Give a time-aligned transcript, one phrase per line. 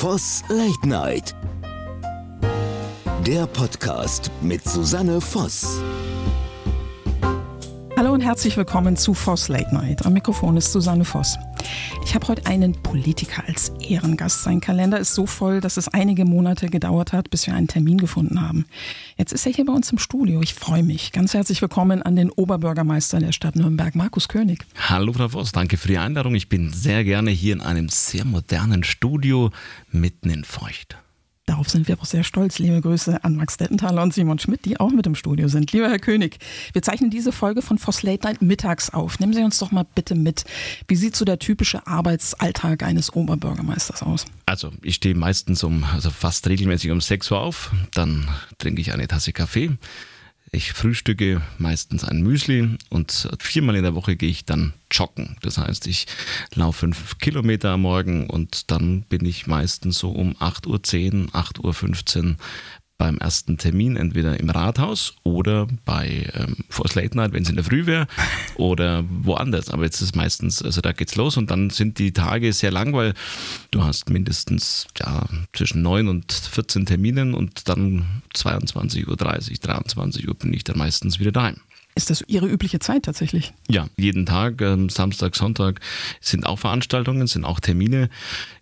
[0.00, 1.36] Voss Late Night.
[3.26, 5.82] Der Podcast mit Susanne Voss.
[8.00, 10.06] Hallo und herzlich willkommen zu Voss Late Night.
[10.06, 11.38] Am Mikrofon ist Susanne Voss.
[12.02, 14.42] Ich habe heute einen Politiker als Ehrengast.
[14.42, 17.98] Sein Kalender ist so voll, dass es einige Monate gedauert hat, bis wir einen Termin
[17.98, 18.64] gefunden haben.
[19.18, 20.40] Jetzt ist er hier bei uns im Studio.
[20.40, 21.12] Ich freue mich.
[21.12, 24.64] Ganz herzlich willkommen an den Oberbürgermeister der Stadt Nürnberg, Markus König.
[24.88, 26.34] Hallo Frau Voss, danke für die Einladung.
[26.34, 29.50] Ich bin sehr gerne hier in einem sehr modernen Studio
[29.90, 30.96] mitten in Feucht.
[31.50, 32.60] Darauf sind wir auch sehr stolz.
[32.60, 35.72] Liebe Grüße an Max Dettenthaler und Simon Schmidt, die auch mit im Studio sind.
[35.72, 36.38] Lieber Herr König,
[36.72, 39.18] wir zeichnen diese Folge von Voss Late Night mittags auf.
[39.18, 40.44] Nehmen Sie uns doch mal bitte mit.
[40.86, 44.26] Wie sieht so der typische Arbeitsalltag eines Oberbürgermeisters aus?
[44.46, 47.72] Also ich stehe meistens um, also fast regelmäßig um 6 Uhr auf.
[47.94, 49.76] Dann trinke ich eine Tasse Kaffee.
[50.52, 55.36] Ich frühstücke meistens ein Müsli und viermal in der Woche gehe ich dann joggen.
[55.42, 56.08] Das heißt, ich
[56.54, 62.30] laufe fünf Kilometer am Morgen und dann bin ich meistens so um 8.10 Uhr, 8.15
[62.30, 62.36] Uhr
[63.00, 67.56] beim ersten Termin, entweder im Rathaus oder bei ähm, Force Late Night, wenn es in
[67.56, 68.06] der Früh wäre,
[68.56, 69.70] oder woanders.
[69.70, 72.92] Aber jetzt ist meistens, also da geht's los und dann sind die Tage sehr lang,
[72.92, 73.14] weil
[73.70, 80.34] du hast mindestens ja, zwischen 9 und 14 Terminen und dann 22.30 Uhr, 23 Uhr
[80.34, 81.56] bin ich dann meistens wieder daheim.
[81.96, 83.52] Ist das Ihre übliche Zeit tatsächlich?
[83.68, 85.80] Ja, jeden Tag, ähm, Samstag, Sonntag
[86.20, 88.10] sind auch Veranstaltungen, sind auch Termine.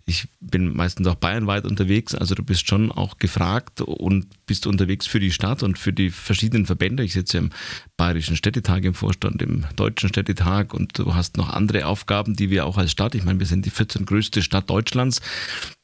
[0.09, 5.05] Ich bin meistens auch bayernweit unterwegs, also du bist schon auch gefragt und bist unterwegs
[5.05, 7.03] für die Stadt und für die verschiedenen Verbände.
[7.03, 7.51] Ich sitze im
[7.95, 12.65] Bayerischen Städtetag im Vorstand, im Deutschen Städtetag und du hast noch andere Aufgaben, die wir
[12.65, 15.21] auch als Stadt, ich meine, wir sind die 14 größte Stadt Deutschlands,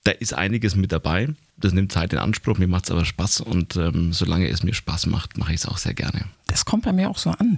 [0.05, 1.29] da ist einiges mit dabei.
[1.57, 4.73] Das nimmt Zeit in Anspruch, mir macht es aber Spaß und ähm, solange es mir
[4.73, 6.25] Spaß macht, mache ich es auch sehr gerne.
[6.47, 7.57] Das kommt bei mir auch so an.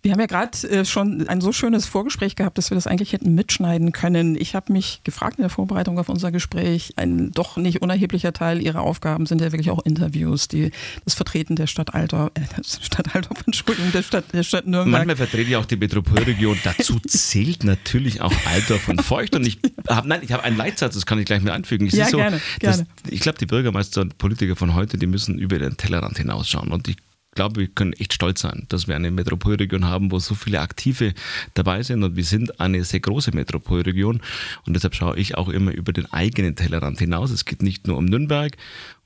[0.00, 3.12] Wir haben ja gerade äh, schon ein so schönes Vorgespräch gehabt, dass wir das eigentlich
[3.12, 4.36] hätten mitschneiden können.
[4.36, 8.60] Ich habe mich gefragt in der Vorbereitung auf unser Gespräch, ein doch nicht unerheblicher Teil
[8.60, 10.72] Ihrer Aufgaben sind ja wirklich auch Interviews, die
[11.04, 15.06] das Vertreten der Stadt Altdorf, äh, Stadt Altdorf, Entschuldigung, der Stadt, der Stadt Nürnberg.
[15.06, 16.58] Manchmal vertrete ich auch die Metropolregion.
[16.64, 19.36] Dazu zählt natürlich auch Altdorf und Feucht.
[19.36, 21.86] Und ich habe, nein, ich habe einen Leitsatz, das kann ich gleich mit anfügen.
[21.86, 22.86] Es ja, so, gerne, gerne.
[23.08, 26.72] ich glaube, die Bürgermeister und Politiker von heute, die müssen über den Tellerrand hinausschauen.
[26.72, 26.96] Und ich
[27.34, 31.14] glaube, wir können echt stolz sein, dass wir eine Metropolregion haben, wo so viele Aktive
[31.54, 32.02] dabei sind.
[32.04, 34.20] Und wir sind eine sehr große Metropolregion.
[34.66, 37.30] Und deshalb schaue ich auch immer über den eigenen Tellerrand hinaus.
[37.30, 38.56] Es geht nicht nur um Nürnberg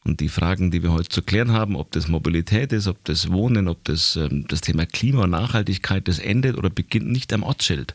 [0.06, 3.30] und die Fragen, die wir heute zu klären haben, ob das Mobilität ist, ob das
[3.32, 7.42] Wohnen, ob das ähm, das Thema Klima und Nachhaltigkeit, das endet oder beginnt nicht am
[7.42, 7.94] Ortsschild.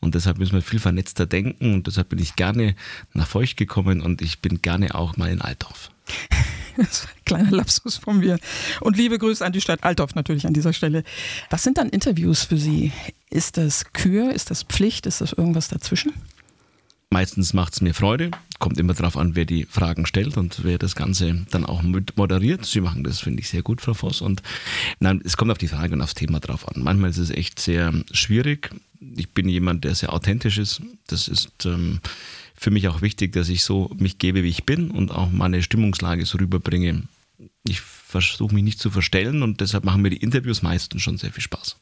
[0.00, 2.76] Und deshalb müssen wir viel vernetzter denken und deshalb bin ich gerne
[3.12, 5.90] nach Feucht gekommen und ich bin gerne auch mal in Altdorf.
[7.24, 8.38] Kleiner Lapsus von mir.
[8.80, 11.04] Und liebe Grüße an die Stadt Altdorf natürlich an dieser Stelle.
[11.50, 12.92] Was sind dann Interviews für Sie?
[13.30, 14.32] Ist das Kür?
[14.32, 15.06] Ist das Pflicht?
[15.06, 16.12] Ist das irgendwas dazwischen?
[17.10, 18.30] Meistens macht es mir Freude.
[18.58, 22.18] Kommt immer darauf an, wer die Fragen stellt und wer das Ganze dann auch mit
[22.18, 22.66] moderiert.
[22.66, 24.20] Sie machen das, finde ich, sehr gut, Frau Voss.
[24.20, 24.42] Und
[25.00, 26.82] nein, es kommt auf die Frage und aufs Thema drauf an.
[26.82, 28.70] Manchmal ist es echt sehr schwierig.
[29.16, 30.82] Ich bin jemand, der sehr authentisch ist.
[31.06, 32.00] Das ist ähm,
[32.58, 35.62] für mich auch wichtig, dass ich so mich gebe, wie ich bin und auch meine
[35.62, 37.04] Stimmungslage so rüberbringe.
[37.64, 41.32] Ich versuche mich nicht zu verstellen und deshalb machen mir die Interviews meistens schon sehr
[41.32, 41.76] viel Spaß.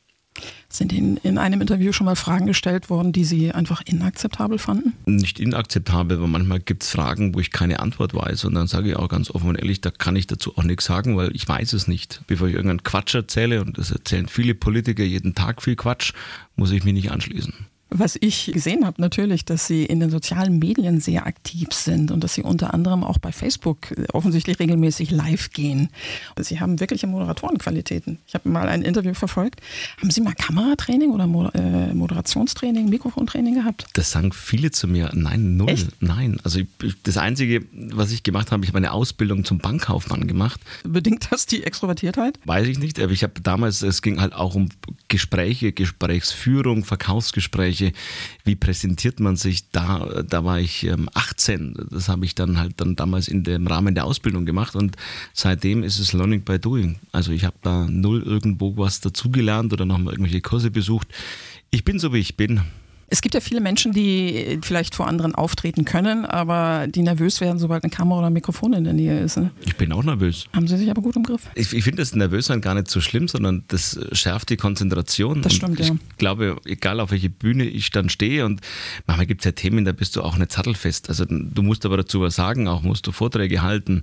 [0.69, 4.92] Sind Ihnen in einem Interview schon mal Fragen gestellt worden, die Sie einfach inakzeptabel fanden?
[5.06, 8.44] Nicht inakzeptabel, aber manchmal gibt es Fragen, wo ich keine Antwort weiß.
[8.44, 10.84] Und dann sage ich auch ganz offen und ehrlich, da kann ich dazu auch nichts
[10.84, 12.20] sagen, weil ich weiß es nicht.
[12.26, 16.12] Bevor ich irgendeinen Quatsch erzähle, und das erzählen viele Politiker jeden Tag viel Quatsch,
[16.56, 17.54] muss ich mich nicht anschließen.
[17.88, 22.24] Was ich gesehen habe, natürlich, dass Sie in den sozialen Medien sehr aktiv sind und
[22.24, 25.91] dass Sie unter anderem auch bei Facebook offensichtlich regelmäßig live gehen.
[26.41, 28.19] Sie haben wirkliche Moderatorenqualitäten.
[28.26, 29.60] Ich habe mal ein Interview verfolgt.
[30.00, 33.86] Haben Sie mal Kameratraining oder äh, Moderationstraining, Mikrofontraining gehabt?
[33.92, 35.12] Das sagen viele zu mir.
[35.14, 35.68] Nein, null.
[35.68, 36.03] Echt?
[36.03, 36.41] Nein.
[36.42, 36.60] Also
[37.04, 40.60] das Einzige, was ich gemacht habe, ich habe eine Ausbildung zum Bankkaufmann gemacht.
[40.82, 42.41] Bedingt das die Extrovertiertheit?
[42.44, 44.70] Weiß ich nicht, aber ich habe damals, es ging halt auch um
[45.06, 47.92] Gespräche, Gesprächsführung, Verkaufsgespräche Gespräche,
[48.44, 50.22] wie präsentiert man sich da?
[50.22, 51.60] Da war ich 18.
[51.60, 54.97] Ähm, das habe ich dann halt dann damals in dem Rahmen der Ausbildung gemacht und
[55.33, 56.98] seitdem ist es Learning by Doing.
[57.12, 61.09] Also ich habe da null irgendwo was dazugelernt oder nochmal irgendwelche Kurse besucht.
[61.71, 62.62] Ich bin so wie ich bin.
[63.08, 67.58] Es gibt ja viele Menschen, die vielleicht vor anderen auftreten können, aber die nervös werden,
[67.58, 69.36] sobald eine Kamera oder ein Mikrofon in der Nähe ist.
[69.36, 69.50] Ne?
[69.64, 70.47] Ich bin auch nervös.
[70.53, 71.42] Haben Sie sich aber gut im Griff?
[71.54, 75.42] Ich, ich finde das Nervössein gar nicht so schlimm, sondern das schärft die Konzentration.
[75.42, 75.94] Das stimmt, ich ja.
[75.94, 78.60] Ich glaube, egal auf welche Bühne ich dann stehe und
[79.06, 81.08] manchmal gibt es ja Themen, da bist du auch nicht sattelfest.
[81.08, 84.03] Also du musst aber dazu was sagen, auch musst du Vorträge halten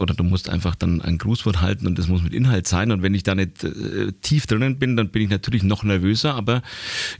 [0.00, 2.90] oder du musst einfach dann ein Grußwort halten und das muss mit Inhalt sein.
[2.90, 6.34] Und wenn ich da nicht äh, tief drinnen bin, dann bin ich natürlich noch nervöser.
[6.34, 6.62] Aber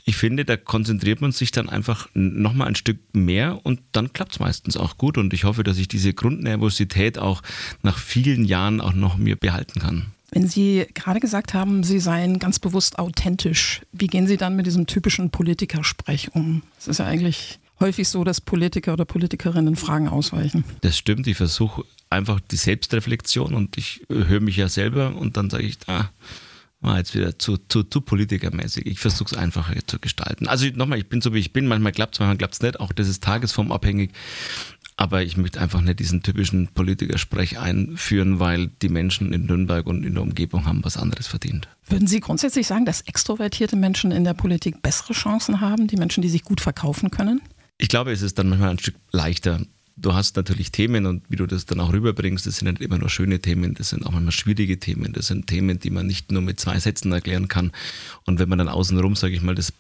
[0.05, 4.33] ich finde, da konzentriert man sich dann einfach nochmal ein Stück mehr und dann klappt
[4.33, 5.19] es meistens auch gut.
[5.19, 7.43] Und ich hoffe, dass ich diese Grundnervosität auch
[7.83, 10.07] nach vielen Jahren auch noch mir behalten kann.
[10.33, 14.67] Wenn Sie gerade gesagt haben, Sie seien ganz bewusst authentisch, wie gehen Sie dann mit
[14.67, 16.63] diesem typischen Politikersprech um?
[16.79, 20.65] Es ist ja eigentlich häufig so, dass Politiker oder Politikerinnen Fragen ausweichen.
[20.83, 21.27] Das stimmt.
[21.27, 25.79] Ich versuche einfach die Selbstreflexion und ich höre mich ja selber und dann sage ich,
[25.87, 26.11] ah,
[26.81, 28.87] war jetzt wieder zu, zu, zu politikermäßig.
[28.87, 30.49] Ich versuche es einfacher zu gestalten.
[30.49, 31.67] Also nochmal, ich bin so wie ich bin.
[31.67, 32.81] Manchmal klappt es, manchmal klappt es nicht.
[32.81, 34.11] Auch das ist tagesformabhängig.
[34.97, 40.05] Aber ich möchte einfach nicht diesen typischen Politikersprech einführen, weil die Menschen in Nürnberg und
[40.05, 41.69] in der Umgebung haben was anderes verdient.
[41.87, 46.21] Würden Sie grundsätzlich sagen, dass extrovertierte Menschen in der Politik bessere Chancen haben, die Menschen,
[46.23, 47.41] die sich gut verkaufen können?
[47.81, 49.61] Ich glaube, es ist dann manchmal ein Stück leichter.
[49.97, 52.99] Du hast natürlich Themen und wie du das dann auch rüberbringst, das sind nicht immer
[52.99, 55.15] nur schöne Themen, das sind auch manchmal schwierige Themen.
[55.15, 57.73] Das sind Themen, die man nicht nur mit zwei Sätzen erklären kann.
[58.27, 59.73] Und wenn man dann außenrum, sage ich mal, das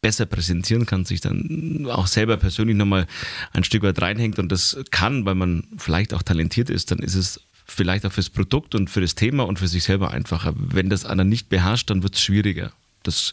[0.00, 3.08] besser präsentieren kann, sich dann auch selber persönlich nochmal
[3.52, 7.16] ein Stück weit reinhängt und das kann, weil man vielleicht auch talentiert ist, dann ist
[7.16, 10.54] es vielleicht auch fürs Produkt und für das Thema und für sich selber einfacher.
[10.56, 12.72] Wenn das einer nicht beherrscht, dann wird es schwieriger.
[13.02, 13.32] Das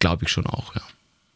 [0.00, 0.82] glaube ich schon auch, ja.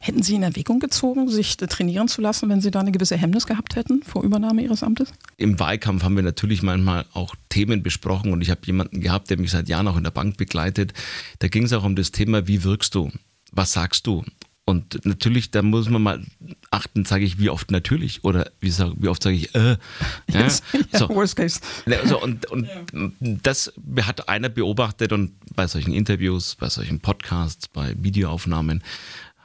[0.06, 3.46] Hätten Sie in Erwägung gezogen, sich trainieren zu lassen, wenn Sie da eine gewisse Hemmnis
[3.46, 5.12] gehabt hätten vor Übernahme Ihres Amtes?
[5.36, 9.38] Im Wahlkampf haben wir natürlich manchmal auch Themen besprochen und ich habe jemanden gehabt, der
[9.38, 10.92] mich seit Jahren auch in der Bank begleitet.
[11.40, 13.10] Da ging es auch um das Thema, wie wirkst du?
[13.56, 14.24] was sagst du?
[14.68, 16.24] Und natürlich, da muss man mal
[16.72, 19.76] achten, sage ich, wie oft natürlich oder wie, sag, wie oft sage ich, äh.
[20.28, 20.60] Ja, yes.
[20.92, 21.08] ja, so.
[21.08, 21.60] worst case.
[22.04, 23.10] So, und und ja.
[23.20, 23.72] das
[24.02, 28.82] hat einer beobachtet und bei solchen Interviews, bei solchen Podcasts, bei Videoaufnahmen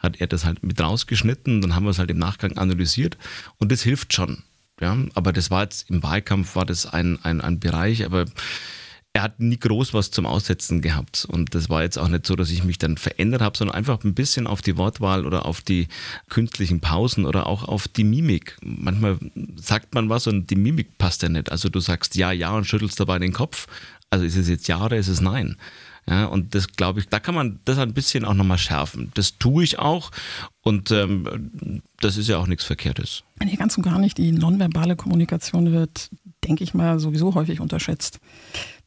[0.02, 3.18] hat er das halt mit rausgeschnitten, dann haben wir es halt im Nachgang analysiert
[3.58, 4.44] und das hilft schon.
[4.80, 8.26] Ja, aber das war jetzt im Wahlkampf war das ein, ein, ein Bereich, aber
[9.14, 11.26] er hat nie groß was zum Aussetzen gehabt.
[11.26, 14.04] Und das war jetzt auch nicht so, dass ich mich dann verändert habe, sondern einfach
[14.04, 15.88] ein bisschen auf die Wortwahl oder auf die
[16.30, 18.58] künstlichen Pausen oder auch auf die Mimik.
[18.64, 19.18] Manchmal
[19.56, 21.52] sagt man was und die Mimik passt ja nicht.
[21.52, 23.68] Also du sagst ja, ja und schüttelst dabei den Kopf.
[24.10, 25.58] Also ist es jetzt ja oder ist es nein?
[26.08, 29.12] Ja, und das glaube ich, da kann man das ein bisschen auch nochmal schärfen.
[29.14, 30.12] Das tue ich auch
[30.62, 33.24] und ähm, das ist ja auch nichts Verkehrtes.
[33.44, 34.18] Nee, ganz und gar nicht.
[34.18, 36.10] Die nonverbale Kommunikation wird,
[36.44, 38.20] denke ich mal, sowieso häufig unterschätzt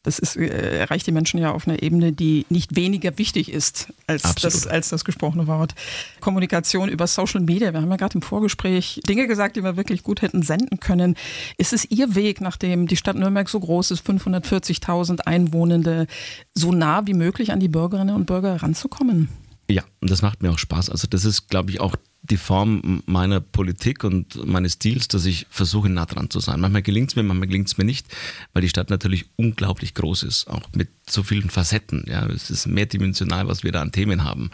[0.05, 3.91] das ist, äh, erreicht die Menschen ja auf einer Ebene, die nicht weniger wichtig ist
[4.07, 5.73] als das, als das gesprochene Wort.
[6.19, 7.73] Kommunikation über Social Media.
[7.73, 11.15] Wir haben ja gerade im Vorgespräch Dinge gesagt, die wir wirklich gut hätten senden können.
[11.57, 16.05] Ist es Ihr Weg, nachdem die Stadt Nürnberg so groß ist, 540.000 Einwohnende,
[16.53, 19.29] so nah wie möglich an die Bürgerinnen und Bürger ranzukommen?
[19.67, 20.91] Ja, und das macht mir auch Spaß.
[20.91, 21.95] Also das ist, glaube ich, auch
[22.29, 26.59] die Form meiner Politik und meines Stils, dass ich versuche, nah dran zu sein.
[26.59, 28.07] Manchmal gelingt es mir, manchmal gelingt es mir nicht,
[28.53, 32.05] weil die Stadt natürlich unglaublich groß ist, auch mit so vielen Facetten.
[32.07, 34.49] Ja, es ist mehrdimensional, was wir da an Themen haben.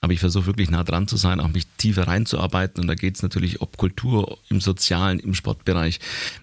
[0.00, 2.80] Aber ich versuche wirklich nah dran zu sein, auch mich tiefer reinzuarbeiten.
[2.80, 6.00] Und da geht es natürlich ob Kultur, im Sozialen, im Sportbereich,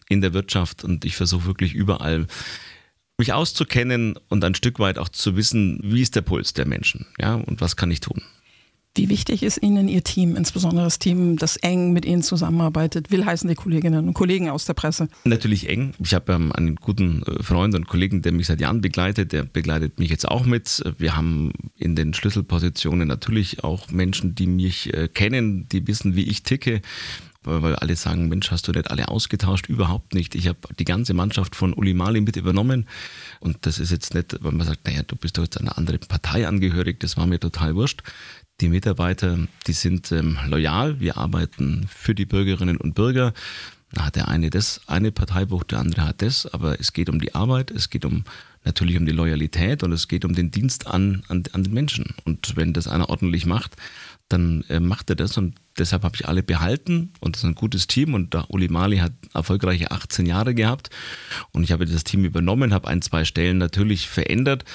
[0.08, 0.84] in der Wirtschaft.
[0.84, 2.28] Und ich versuche wirklich überall
[3.18, 7.06] mich auszukennen und ein Stück weit auch zu wissen, wie ist der Puls der Menschen,
[7.20, 8.24] ja, und was kann ich tun.
[8.96, 13.12] Wie wichtig ist Ihnen Ihr Team, insbesondere das Team, das eng mit Ihnen zusammenarbeitet?
[13.12, 15.10] Will heißen die Kolleginnen und Kollegen aus der Presse?
[15.26, 15.94] Natürlich eng.
[16.00, 19.32] Ich habe ähm, einen guten äh, Freund und Kollegen, der mich seit Jahren begleitet.
[19.32, 20.84] Der begleitet mich jetzt auch mit.
[20.98, 26.24] Wir haben in den Schlüsselpositionen natürlich auch Menschen, die mich äh, kennen, die wissen, wie
[26.24, 26.82] ich ticke
[27.44, 29.68] weil alle sagen, Mensch, hast du nicht alle ausgetauscht?
[29.68, 30.36] Überhaupt nicht.
[30.36, 32.88] Ich habe die ganze Mannschaft von Uli Mali mit übernommen
[33.40, 36.00] und das ist jetzt nicht, weil man sagt, naja, du bist doch jetzt einer anderen
[36.02, 38.04] Partei angehörig, das war mir total wurscht.
[38.62, 39.38] Die Mitarbeiter,
[39.68, 43.34] die sind ähm, loyal, wir arbeiten für die Bürgerinnen und Bürger.
[43.92, 47.20] Da hat der eine das eine Parteibuch, der andere hat das, aber es geht um
[47.20, 48.24] die Arbeit, es geht um
[48.66, 52.14] natürlich um die Loyalität und es geht um den Dienst an, an, an den Menschen.
[52.26, 53.76] Und wenn das einer ordentlich macht,
[54.28, 55.38] dann äh, macht er das.
[55.38, 57.14] Und deshalb habe ich alle behalten.
[57.20, 58.14] Und das ist ein gutes Team.
[58.14, 60.90] Und der Uli Mali hat erfolgreiche 18 Jahre gehabt.
[61.52, 64.66] Und ich habe das Team übernommen, habe ein, zwei Stellen natürlich verändert,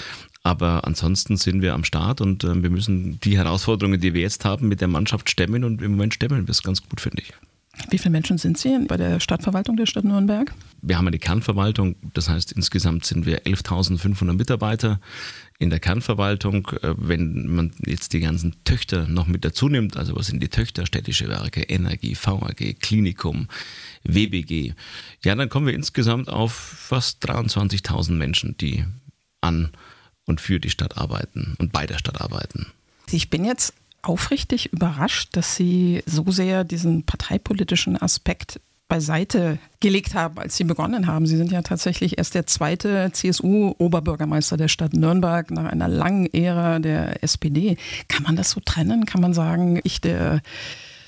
[0.45, 4.45] aber ansonsten sind wir am Start und äh, wir müssen die Herausforderungen, die wir jetzt
[4.45, 7.33] haben, mit der Mannschaft stemmen und im Moment stemmen wir es ganz gut, finde ich.
[7.91, 10.55] Wie viele Menschen sind Sie bei der Stadtverwaltung der Stadt Nürnberg?
[10.81, 15.01] Wir haben eine Kernverwaltung, das heißt insgesamt sind wir 11.500 Mitarbeiter
[15.59, 16.69] in der Kernverwaltung.
[16.83, 20.49] Äh, wenn man jetzt die ganzen Töchter noch mit dazu nimmt, also was sind die
[20.49, 23.49] Töchter, städtische Werke, Energie, VAG, Klinikum,
[24.05, 24.75] WBG,
[25.25, 28.85] ja, dann kommen wir insgesamt auf fast 23.000 Menschen, die
[29.41, 29.71] an
[30.27, 32.67] und für die Stadt arbeiten und bei der Stadt arbeiten.
[33.11, 40.39] Ich bin jetzt aufrichtig überrascht, dass Sie so sehr diesen parteipolitischen Aspekt beiseite gelegt haben,
[40.39, 41.27] als Sie begonnen haben.
[41.27, 46.79] Sie sind ja tatsächlich erst der zweite CSU-Oberbürgermeister der Stadt Nürnberg nach einer langen Ära
[46.79, 47.77] der SPD.
[48.09, 49.07] Kann man das so trennen?
[49.07, 50.43] Kann man sagen, ich, der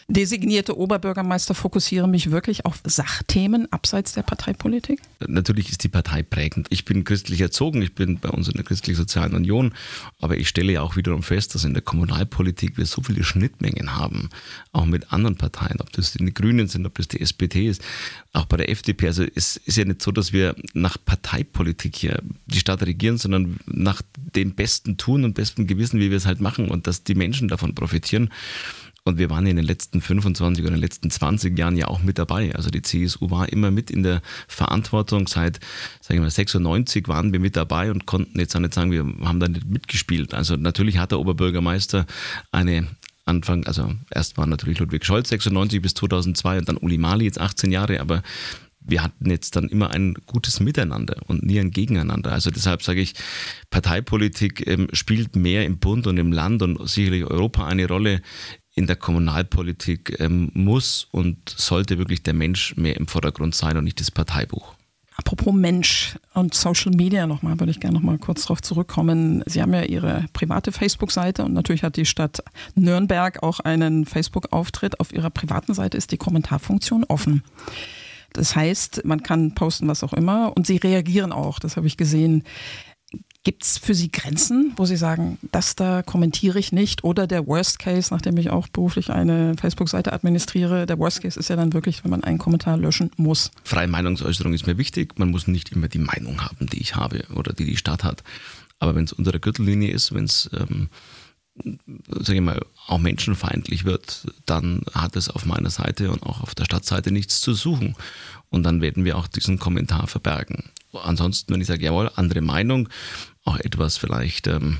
[0.09, 5.01] designierte Oberbürgermeister fokussiere mich wirklich auf Sachthemen abseits der Parteipolitik?
[5.27, 6.69] Natürlich ist die Partei prägend.
[6.71, 9.75] Ich bin christlich erzogen, ich bin bei uns in der Christlich-Sozialen Union,
[10.21, 13.97] aber ich stelle ja auch wiederum fest, dass in der Kommunalpolitik wir so viele Schnittmengen
[13.97, 14.31] haben,
[14.73, 17.83] auch mit anderen Parteien, ob das die Grünen sind, ob das die SPD ist,
[18.33, 19.09] auch bei der FDP.
[19.09, 23.59] Also es ist ja nicht so, dass wir nach Parteipolitik hier die Stadt regieren, sondern
[23.67, 27.15] nach dem besten Tun und besten Gewissen, wie wir es halt machen und dass die
[27.15, 28.31] Menschen davon profitieren.
[29.07, 32.03] Und wir waren in den letzten 25 oder in den letzten 20 Jahren ja auch
[32.03, 32.53] mit dabei.
[32.57, 35.29] Also die CSU war immer mit in der Verantwortung.
[35.29, 35.61] Seit,
[36.01, 39.07] sagen wir mal, 96 waren wir mit dabei und konnten jetzt auch nicht sagen, wir
[39.25, 40.35] haben da nicht mitgespielt.
[40.35, 42.05] Also natürlich hat der Oberbürgermeister
[42.51, 42.89] eine
[43.27, 47.41] Anfang, also erst war natürlich Ludwig Scholz 96 bis 2002 und dann Uli Mali jetzt
[47.41, 48.23] 18 Jahre, aber
[48.81, 52.33] wir hatten jetzt dann immer ein gutes Miteinander und nie ein Gegeneinander.
[52.33, 53.15] Also deshalb sage ich,
[53.71, 58.23] Parteipolitik ähm, spielt mehr im Bund und im Land und sicherlich Europa eine Rolle
[58.76, 63.85] in der Kommunalpolitik ähm, muss und sollte wirklich der Mensch mehr im Vordergrund sein und
[63.85, 64.75] nicht das Parteibuch.
[65.16, 69.42] Apropos Mensch und Social Media nochmal, würde ich gerne nochmal kurz darauf zurückkommen.
[69.47, 75.00] Sie haben ja Ihre private Facebook-Seite und natürlich hat die Stadt Nürnberg auch einen Facebook-Auftritt.
[75.00, 77.42] Auf Ihrer privaten Seite ist die Kommentarfunktion offen.
[78.35, 81.97] Das heißt, man kann posten, was auch immer und Sie reagieren auch, das habe ich
[81.97, 82.45] gesehen.
[83.47, 87.05] Gibt es für Sie Grenzen, wo Sie sagen, das da kommentiere ich nicht?
[87.05, 91.49] Oder der Worst Case, nachdem ich auch beruflich eine Facebook-Seite administriere, der Worst Case ist
[91.49, 93.53] ja dann wirklich, wenn man einen Kommentar löschen muss.
[93.62, 95.21] Freie Meinungsäußerung ist mir wichtig.
[95.21, 98.25] Man muss nicht immer die Meinung haben, die ich habe oder die die Stadt hat.
[98.81, 100.88] Aber wenn es unter der Gürtellinie ist, wenn es, ähm,
[101.55, 106.55] sage ich mal, auch menschenfeindlich wird, dann hat es auf meiner Seite und auch auf
[106.55, 107.97] der Stadtseite nichts zu suchen.
[108.50, 110.71] Und dann werden wir auch diesen Kommentar verbergen.
[110.93, 112.88] Ansonsten, wenn ich sage, jawohl, andere Meinung,
[113.45, 114.78] auch etwas vielleicht ähm,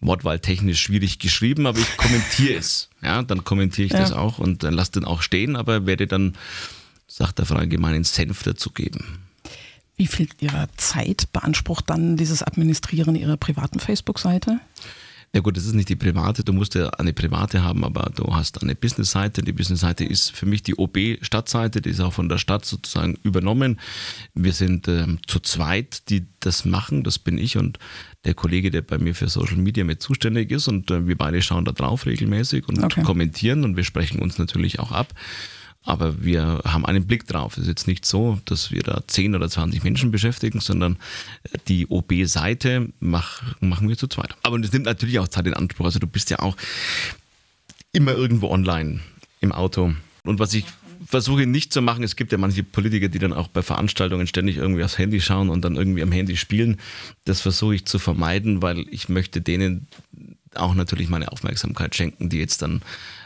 [0.00, 2.88] wortwahltechnisch schwierig geschrieben, aber ich kommentiere es.
[3.00, 4.00] Ja, dann kommentiere ich ja.
[4.00, 6.36] das auch und dann lasse den auch stehen, aber werde dann,
[7.06, 9.20] sagt der Frau gemeinen Senf dazugeben.
[9.96, 14.58] Wie viel Ihrer Zeit beansprucht dann dieses Administrieren Ihrer privaten Facebook-Seite?
[15.34, 18.34] Ja gut, das ist nicht die private, du musst ja eine private haben, aber du
[18.34, 19.42] hast eine Business-Seite.
[19.42, 23.78] Die Business-Seite ist für mich die OB-Stadtseite, die ist auch von der Stadt sozusagen übernommen.
[24.34, 27.78] Wir sind ähm, zu zweit, die das machen, das bin ich und
[28.24, 31.42] der Kollege, der bei mir für Social Media mit zuständig ist und äh, wir beide
[31.42, 33.02] schauen da drauf regelmäßig und okay.
[33.02, 35.12] kommentieren und wir sprechen uns natürlich auch ab.
[35.88, 37.56] Aber wir haben einen Blick drauf.
[37.56, 40.98] Es ist jetzt nicht so, dass wir da 10 oder 20 Menschen beschäftigen, sondern
[41.44, 44.36] äh, die OB-Seite mach, machen wir zu zweit.
[44.42, 45.86] Aber das nimmt natürlich auch Zeit in Anspruch.
[45.86, 46.58] Also du bist ja auch
[47.92, 49.00] immer irgendwo online
[49.40, 49.94] im Auto.
[50.24, 50.66] Und was ich
[51.06, 54.58] versuche nicht zu machen, es gibt ja manche Politiker, die dann auch bei Veranstaltungen ständig
[54.58, 56.76] irgendwie aufs Handy schauen und dann irgendwie am Handy spielen.
[57.24, 59.86] Das versuche ich zu vermeiden, weil ich möchte denen
[60.54, 62.82] auch natürlich meine Aufmerksamkeit schenken, die jetzt dann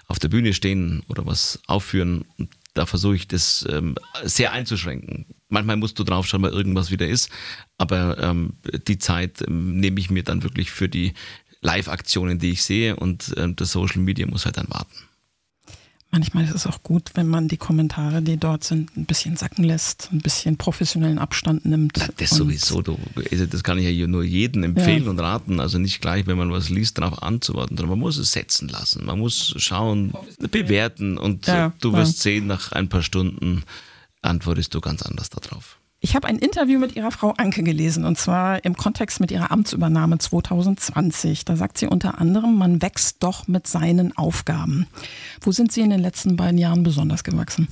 [0.07, 2.25] auf der Bühne stehen oder was aufführen.
[2.39, 5.27] Und da versuche ich das ähm, sehr einzuschränken.
[5.49, 7.31] Manchmal musst du drauf schauen, weil irgendwas wieder ist,
[7.79, 8.55] aber ähm,
[8.89, 11.13] die Zeit ähm, nehme ich mir dann wirklich für die
[11.61, 14.93] Live-Aktionen, die ich sehe und ähm, das Social Media muss halt dann warten.
[16.15, 19.65] Manchmal ist es auch gut, wenn man die Kommentare, die dort sind, ein bisschen sacken
[19.65, 21.97] lässt, ein bisschen professionellen Abstand nimmt.
[21.97, 22.99] Na, das sowieso, du,
[23.31, 25.11] also das kann ich ja nur jedem empfehlen ja.
[25.11, 25.59] und raten.
[25.59, 29.07] Also nicht gleich, wenn man was liest, darauf anzuwarten, sondern man muss es setzen lassen.
[29.07, 30.13] Man muss schauen,
[30.51, 32.23] bewerten und ja, du wirst ja.
[32.25, 33.63] sehen, nach ein paar Stunden
[34.21, 35.79] antwortest du ganz anders darauf.
[36.05, 39.53] Ich habe ein Interview mit Ihrer Frau Anke gelesen und zwar im Kontext mit ihrer
[39.53, 41.45] Amtsübernahme 2020.
[41.45, 44.89] Da sagt sie unter anderem, man wächst doch mit seinen Aufgaben.
[45.41, 47.69] Wo sind Sie in den letzten beiden Jahren besonders gewachsen?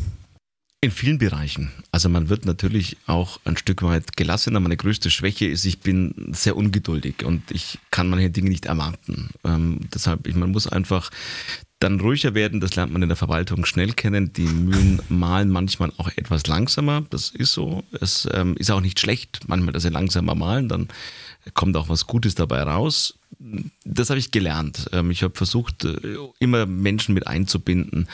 [0.82, 1.72] In vielen Bereichen.
[1.92, 4.60] Also man wird natürlich auch ein Stück weit gelassener.
[4.60, 9.28] Meine größte Schwäche ist, ich bin sehr ungeduldig und ich kann manche Dinge nicht erwarten.
[9.44, 11.10] Ähm, deshalb, ich, man muss einfach
[11.80, 14.32] dann ruhiger werden, das lernt man in der Verwaltung schnell kennen.
[14.32, 17.84] Die Mühlen malen manchmal auch etwas langsamer, das ist so.
[18.00, 20.88] Es ähm, ist auch nicht schlecht, manchmal, dass sie langsamer malen, dann
[21.52, 23.18] kommt auch was Gutes dabei raus.
[23.84, 24.88] Das habe ich gelernt.
[24.92, 25.98] Ähm, ich habe versucht, äh,
[26.38, 28.08] immer Menschen mit einzubinden.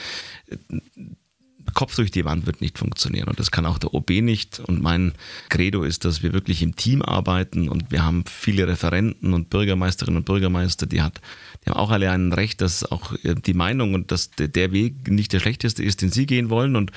[1.73, 4.59] Kopf durch die Wand wird nicht funktionieren und das kann auch der OB nicht.
[4.59, 5.13] Und mein
[5.49, 10.17] Credo ist, dass wir wirklich im Team arbeiten und wir haben viele Referenten und Bürgermeisterinnen
[10.17, 11.21] und Bürgermeister, die, hat,
[11.69, 15.33] haben auch alle ein Recht, dass auch äh, die Meinung und dass der Weg nicht
[15.33, 16.75] der schlechteste ist, den sie gehen wollen.
[16.75, 16.91] Und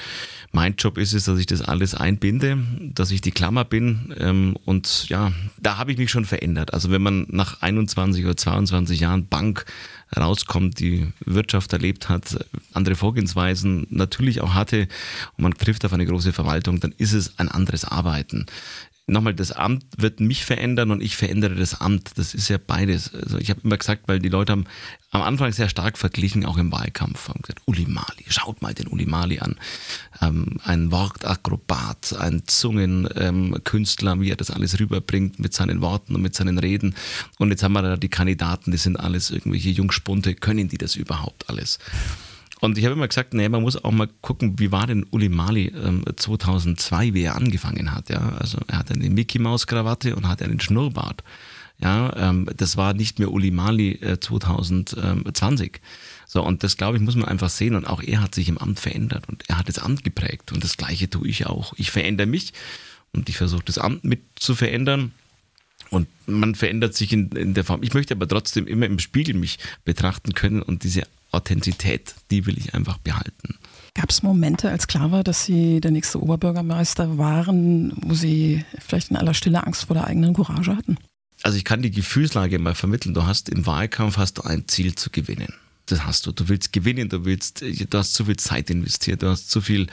[0.52, 2.58] mein Job ist es, dass ich das alles einbinde,
[2.94, 4.14] dass ich die Klammer bin.
[4.18, 6.72] Ähm, und ja, da habe ich mich schon verändert.
[6.72, 9.66] Also wenn man nach 21 oder 22 Jahren Bank
[10.16, 14.88] rauskommt, die Wirtschaft erlebt hat, andere Vorgehensweisen natürlich auch hat, Krawatte
[15.36, 18.46] und man trifft auf eine große Verwaltung, dann ist es ein anderes Arbeiten
[19.10, 22.12] nochmal, das Amt wird mich verändern und ich verändere das Amt.
[22.16, 23.14] Das ist ja beides.
[23.14, 24.64] Also ich habe immer gesagt, weil die Leute haben
[25.10, 28.86] am Anfang sehr stark verglichen, auch im Wahlkampf, haben gesagt, Uli Mali, schaut mal den
[28.86, 29.56] Uli Mali an.
[30.22, 36.22] Ähm, ein Wortakrobat, ein Zungenkünstler, ähm, wie er das alles rüberbringt mit seinen Worten und
[36.22, 36.94] mit seinen Reden.
[37.38, 40.94] Und jetzt haben wir da die Kandidaten, die sind alles irgendwelche Jungspunte, können die das
[40.94, 41.78] überhaupt alles?
[42.60, 45.30] Und ich habe immer gesagt, nee, man muss auch mal gucken, wie war denn Uli
[45.30, 48.10] Mali ähm, 2002, wie er angefangen hat.
[48.10, 48.36] Ja?
[48.38, 51.24] Also er hatte eine Mickey-Maus-Krawatte und hatte einen Schnurrbart.
[51.82, 55.80] Ja, ähm, das war nicht mehr Uli Mali äh, 2020.
[56.26, 57.74] So, und das, glaube ich, muss man einfach sehen.
[57.74, 60.52] Und auch er hat sich im Amt verändert und er hat das Amt geprägt.
[60.52, 61.72] Und das Gleiche tue ich auch.
[61.78, 62.52] Ich verändere mich
[63.12, 65.12] und ich versuche das Amt mit zu verändern.
[65.88, 67.82] Und man verändert sich in, in der Form.
[67.82, 72.58] Ich möchte aber trotzdem immer im Spiegel mich betrachten können und diese Authentizität, die will
[72.58, 73.58] ich einfach behalten.
[73.94, 79.10] Gab es Momente, als klar war, dass Sie der nächste Oberbürgermeister waren, wo Sie vielleicht
[79.10, 80.96] in aller Stille Angst vor der eigenen Courage hatten?
[81.42, 83.14] Also ich kann die Gefühlslage mal vermitteln.
[83.14, 85.54] Du hast im Wahlkampf hast du ein Ziel zu gewinnen.
[85.86, 86.32] Das hast du.
[86.32, 89.88] Du willst gewinnen, du willst, du hast zu viel Zeit investiert, du hast zu viel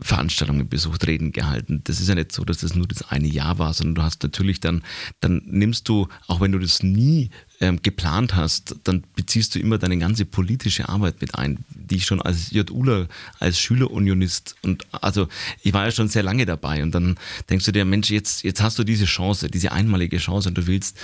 [0.00, 1.80] Veranstaltungen besucht, Reden gehalten.
[1.84, 4.22] Das ist ja nicht so, dass das nur das eine Jahr war, sondern du hast
[4.22, 4.82] natürlich dann,
[5.20, 9.78] dann nimmst du, auch wenn du das nie ähm, geplant hast, dann beziehst du immer
[9.78, 13.08] deine ganze politische Arbeit mit ein, die ich schon als JUler,
[13.40, 15.26] als Schülerunionist und also
[15.62, 17.18] ich war ja schon sehr lange dabei und dann
[17.50, 20.66] denkst du dir, Mensch, jetzt, jetzt hast du diese Chance, diese einmalige Chance und du
[20.68, 20.96] willst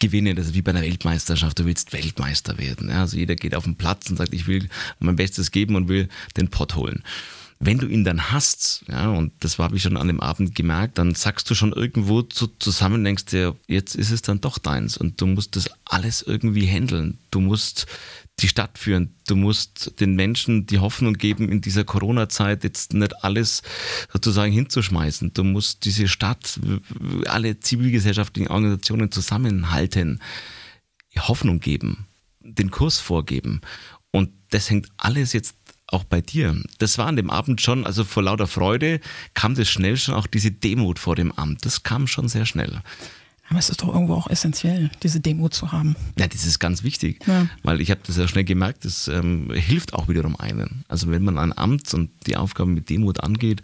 [0.00, 0.36] gewinnen.
[0.36, 1.58] Das ist wie bei einer Weltmeisterschaft.
[1.58, 2.88] Du willst Weltmeister werden.
[2.88, 4.68] Also jeder geht auf den Platz und sagt, ich will
[5.00, 7.02] mein Bestes geben und will den Pott holen
[7.60, 10.98] wenn du ihn dann hast, ja, und das habe ich schon an dem Abend gemerkt,
[10.98, 14.96] dann sagst du schon irgendwo zu, zusammen, denkst dir, jetzt ist es dann doch deins
[14.96, 17.18] und du musst das alles irgendwie handeln.
[17.30, 17.86] Du musst
[18.40, 19.14] die Stadt führen.
[19.26, 23.62] Du musst den Menschen die Hoffnung geben, in dieser Corona-Zeit jetzt nicht alles
[24.12, 25.32] sozusagen hinzuschmeißen.
[25.34, 26.60] Du musst diese Stadt,
[27.26, 30.20] alle zivilgesellschaftlichen Organisationen zusammenhalten,
[31.18, 32.06] Hoffnung geben,
[32.40, 33.60] den Kurs vorgeben.
[34.12, 35.56] Und das hängt alles jetzt
[35.88, 36.60] auch bei dir.
[36.78, 39.00] Das war an dem Abend schon, also vor lauter Freude
[39.34, 41.64] kam das schnell schon auch diese Demut vor dem Amt.
[41.64, 42.82] Das kam schon sehr schnell.
[43.50, 45.96] Aber es ist doch irgendwo auch essentiell, diese Demut zu haben.
[46.18, 47.46] Ja, das ist ganz wichtig, ja.
[47.62, 50.84] weil ich habe das ja schnell gemerkt, das ähm, hilft auch wiederum einen.
[50.88, 53.62] Also wenn man ein Amt und die Aufgaben mit Demut angeht,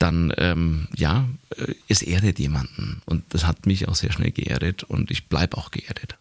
[0.00, 3.02] dann ähm, ja, äh, es erdet jemanden.
[3.04, 6.18] Und das hat mich auch sehr schnell geerdet und ich bleibe auch geerdet.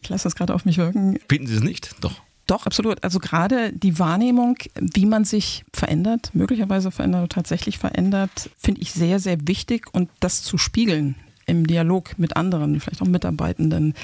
[0.00, 1.18] Ich lasse das gerade auf mich wirken.
[1.28, 1.94] Finden Sie es nicht?
[2.00, 2.20] Doch.
[2.52, 3.02] Doch, absolut.
[3.02, 8.92] Also gerade die Wahrnehmung, wie man sich verändert, möglicherweise verändert oder tatsächlich verändert, finde ich
[8.92, 11.14] sehr, sehr wichtig und das zu spiegeln
[11.46, 13.94] im Dialog mit anderen, vielleicht auch Mitarbeitenden.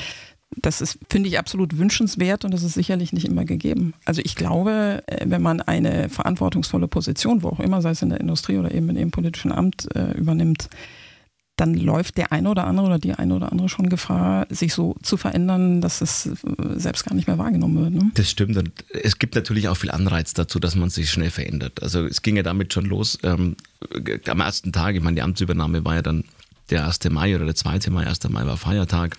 [0.56, 3.92] Das ist, finde ich, absolut wünschenswert und das ist sicherlich nicht immer gegeben.
[4.06, 8.08] Also ich glaube, äh, wenn man eine verantwortungsvolle Position, wo auch immer, sei es in
[8.08, 10.70] der Industrie oder eben in dem politischen Amt äh, übernimmt,
[11.58, 14.96] dann läuft der eine oder andere oder die eine oder andere schon Gefahr, sich so
[15.02, 16.34] zu verändern, dass es äh,
[16.76, 18.02] selbst gar nicht mehr wahrgenommen wird.
[18.02, 18.10] Ne?
[18.14, 18.56] Das stimmt.
[18.56, 21.82] Und es gibt natürlich auch viel Anreiz dazu, dass man sich schnell verändert.
[21.82, 23.18] Also es ging ja damit schon los.
[23.24, 23.56] Ähm,
[24.28, 26.24] am ersten Tag, ich meine, die Amtsübernahme war ja dann
[26.70, 27.10] der 1.
[27.10, 27.90] Mai oder der 2.
[27.90, 28.28] Mai, 1.
[28.28, 29.16] Mai war Feiertag.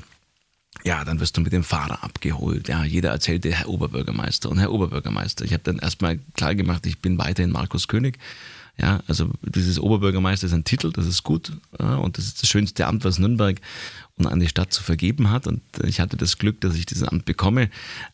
[0.86, 2.70] Ja, dann wirst du mit dem Fahrer abgeholt.
[2.70, 5.44] Ja, jeder erzählte Herr Oberbürgermeister und Herr Oberbürgermeister.
[5.44, 8.18] Ich habe dann erstmal klar gemacht, ich bin weiterhin Markus König.
[8.82, 11.52] Ja, also dieses Oberbürgermeister ist ein Titel, das ist gut.
[11.80, 13.60] Ja, und das ist das schönste Amt, was Nürnberg
[14.16, 15.48] und an die Stadt zu vergeben hat.
[15.48, 17.70] Und ich hatte das Glück, dass ich dieses Amt bekomme.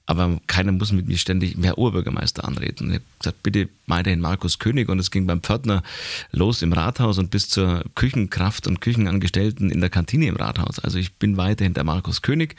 [0.08, 2.90] Aber keiner muss mit mir ständig mehr Oberbürgermeister anreden.
[2.90, 4.90] Ich habe gesagt, bitte weiterhin Markus König.
[4.90, 5.84] Und es ging beim Pförtner
[6.32, 10.80] los im Rathaus und bis zur Küchenkraft und Küchenangestellten in der Kantine im Rathaus.
[10.80, 12.56] Also ich bin weiterhin der Markus König.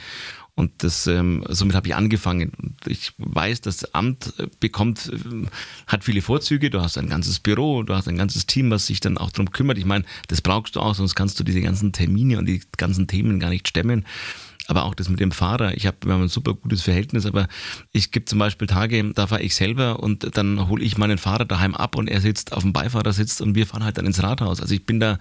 [0.57, 2.51] Und das, ähm, somit habe ich angefangen.
[2.61, 5.47] Und ich weiß, das Amt äh, bekommt, äh,
[5.87, 6.71] hat viele Vorzüge.
[6.71, 9.51] Du hast ein ganzes Büro, du hast ein ganzes Team, was sich dann auch darum
[9.51, 9.77] kümmert.
[9.77, 13.07] Ich meine, das brauchst du auch, sonst kannst du diese ganzen Termine und die ganzen
[13.07, 14.07] Themen gar nicht stemmen
[14.69, 15.77] aber auch das mit dem Fahrer.
[15.77, 17.49] Ich habe wir haben ein super gutes Verhältnis, aber
[17.93, 21.45] ich gibt zum Beispiel Tage, da fahre ich selber und dann hole ich meinen Fahrer
[21.45, 24.61] daheim ab und er sitzt auf dem Beifahrersitz und wir fahren halt dann ins Rathaus.
[24.61, 25.19] Also ich bin da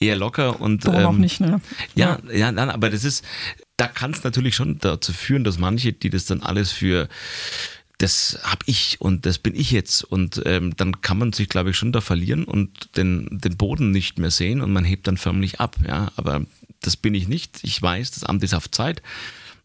[0.00, 1.60] eher locker und Warum ähm, auch nicht, ne?
[1.94, 3.24] Ja, ja, ja, nein, aber das ist,
[3.76, 7.08] da kann es natürlich schon dazu führen, dass manche, die das dann alles für
[7.98, 10.04] das habe ich und das bin ich jetzt.
[10.04, 13.90] Und ähm, dann kann man sich, glaube ich, schon da verlieren und den, den Boden
[13.90, 15.76] nicht mehr sehen und man hebt dann förmlich ab.
[15.86, 16.46] Ja, aber
[16.80, 17.60] das bin ich nicht.
[17.62, 19.02] Ich weiß, das Amt ist auf Zeit.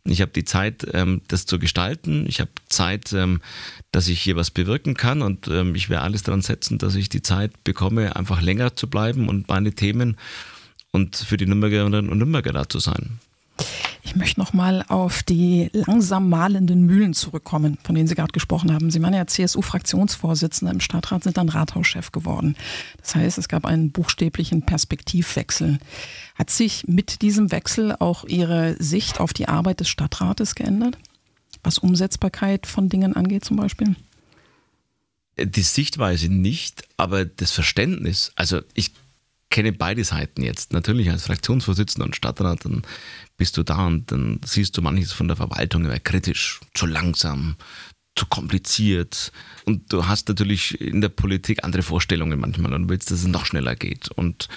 [0.05, 2.25] Ich habe die Zeit, ähm, das zu gestalten.
[2.27, 3.41] Ich habe Zeit, ähm,
[3.91, 7.07] dass ich hier was bewirken kann und ähm, ich werde alles daran setzen, dass ich
[7.07, 10.17] die Zeit bekomme, einfach länger zu bleiben und meine Themen
[10.91, 13.19] und für die Nürnbergerinnen und Nürnberger da zu sein.
[14.05, 18.71] Ich möchte noch mal auf die langsam malenden Mühlen zurückkommen, von denen Sie gerade gesprochen
[18.71, 18.91] haben.
[18.91, 22.55] Sie waren ja CSU-Fraktionsvorsitzender im Stadtrat, sind dann Rathauschef geworden.
[23.01, 25.79] Das heißt, es gab einen buchstäblichen Perspektivwechsel.
[26.35, 30.97] Hat sich mit diesem Wechsel auch Ihre Sicht auf die Arbeit des Stadtrates geändert?
[31.63, 33.95] Was Umsetzbarkeit von Dingen angeht zum Beispiel?
[35.39, 38.31] Die Sichtweise nicht, aber das Verständnis.
[38.35, 38.91] Also ich
[39.53, 40.73] kenne beide Seiten jetzt.
[40.73, 42.81] Natürlich als Fraktionsvorsitzender und Stadtrat, dann
[43.37, 47.55] bist du da und dann siehst du manches von der Verwaltung immer kritisch, zu langsam,
[48.15, 49.31] zu kompliziert.
[49.65, 53.45] Und du hast natürlich in der Politik andere Vorstellungen manchmal und willst, dass es noch
[53.45, 54.09] schneller geht.
[54.09, 54.47] Und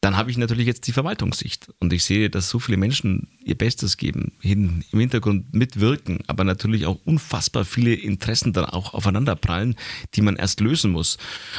[0.00, 1.68] dann habe ich natürlich jetzt die Verwaltungssicht.
[1.78, 6.44] Und ich sehe, dass so viele Menschen ihr Bestes geben, hin, im Hintergrund mitwirken, aber
[6.44, 9.76] natürlich auch unfassbar viele Interessen dann auch aufeinanderprallen,
[10.14, 11.18] die man erst lösen muss.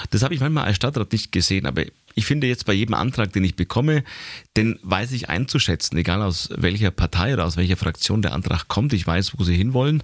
[0.10, 1.86] Das habe ich manchmal als Stadtrat nicht gesehen, aber
[2.17, 4.03] ich finde jetzt bei jedem Antrag, den ich bekomme,
[4.58, 8.91] den weiß ich einzuschätzen, egal aus welcher Partei oder aus welcher Fraktion der Antrag kommt.
[8.93, 10.01] Ich weiß, wo sie hinwollen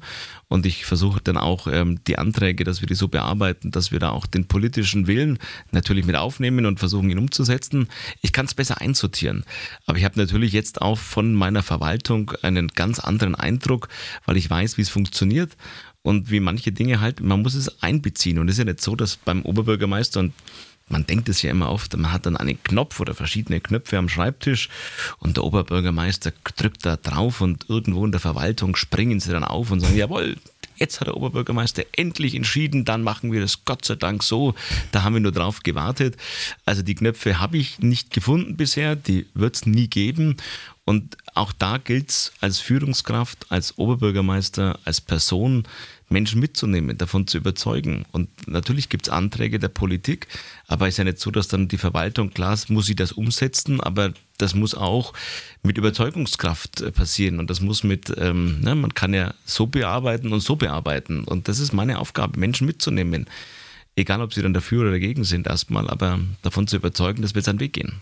[0.47, 3.97] und ich versuche dann auch ähm, die Anträge, dass wir die so bearbeiten, dass wir
[3.97, 5.39] da auch den politischen Willen
[5.71, 7.87] natürlich mit aufnehmen und versuchen, ihn umzusetzen.
[8.21, 9.43] Ich kann es besser einsortieren.
[9.87, 13.89] Aber ich habe natürlich jetzt auch von meiner Verwaltung einen ganz anderen Eindruck,
[14.27, 15.57] weil ich weiß, wie es funktioniert
[16.03, 18.37] und wie manche Dinge halt, man muss es einbeziehen.
[18.37, 20.33] Und es ist ja nicht so, dass beim Oberbürgermeister und
[20.93, 24.07] man denkt es ja immer oft, man hat dann einen Knopf oder verschiedene Knöpfe am
[24.07, 24.69] Schreibtisch
[25.17, 29.71] und der Oberbürgermeister drückt da drauf und irgendwo in der Verwaltung springen sie dann auf
[29.71, 30.37] und sagen, jawohl,
[30.77, 34.53] jetzt hat der Oberbürgermeister endlich entschieden, dann machen wir das Gott sei Dank so.
[34.91, 36.15] Da haben wir nur drauf gewartet.
[36.65, 40.37] Also die Knöpfe habe ich nicht gefunden bisher, die wird es nie geben.
[40.85, 45.67] Und auch da gilt es als Führungskraft, als Oberbürgermeister, als Person,
[46.09, 48.05] Menschen mitzunehmen, davon zu überzeugen.
[48.11, 50.27] Und natürlich gibt es Anträge der Politik,
[50.67, 53.81] aber es ist ja nicht so, dass dann die Verwaltung, klar, muss sie das umsetzen,
[53.81, 55.13] aber das muss auch
[55.63, 60.31] mit Überzeugungskraft äh, passieren und das muss mit, ähm, ne, man kann ja so bearbeiten
[60.31, 61.23] und so bearbeiten.
[61.23, 63.27] Und das ist meine Aufgabe, Menschen mitzunehmen.
[63.95, 67.41] Egal, ob sie dann dafür oder dagegen sind, erstmal, aber davon zu überzeugen, dass wir
[67.41, 68.01] seinen Weg gehen.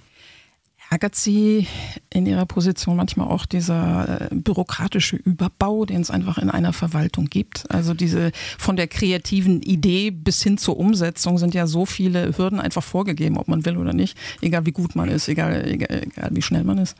[0.92, 1.68] Ärgert Sie
[2.10, 7.28] in Ihrer Position manchmal auch dieser äh, bürokratische Überbau, den es einfach in einer Verwaltung
[7.28, 7.64] gibt?
[7.72, 12.60] Also diese von der kreativen Idee bis hin zur Umsetzung sind ja so viele Hürden
[12.60, 16.30] einfach vorgegeben, ob man will oder nicht, egal wie gut man ist, egal, egal, egal
[16.34, 16.98] wie schnell man ist.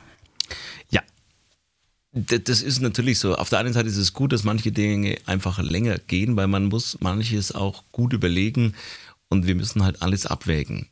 [0.88, 1.02] Ja,
[2.14, 3.34] das ist natürlich so.
[3.34, 6.64] Auf der einen Seite ist es gut, dass manche Dinge einfach länger gehen, weil man
[6.64, 8.72] muss manches auch gut überlegen
[9.28, 10.88] und wir müssen halt alles abwägen.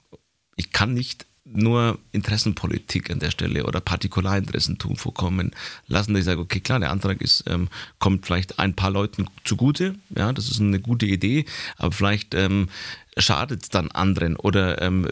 [0.56, 5.52] Ich kann nicht nur Interessenpolitik an der Stelle oder Partikularinteressentum vorkommen
[5.88, 9.26] lassen, dass ich sage, okay, klar, der Antrag ist, ähm, kommt vielleicht ein paar Leuten
[9.44, 11.44] zugute, ja, das ist eine gute Idee,
[11.76, 12.68] aber vielleicht ähm,
[13.16, 15.06] schadet es dann anderen oder ähm,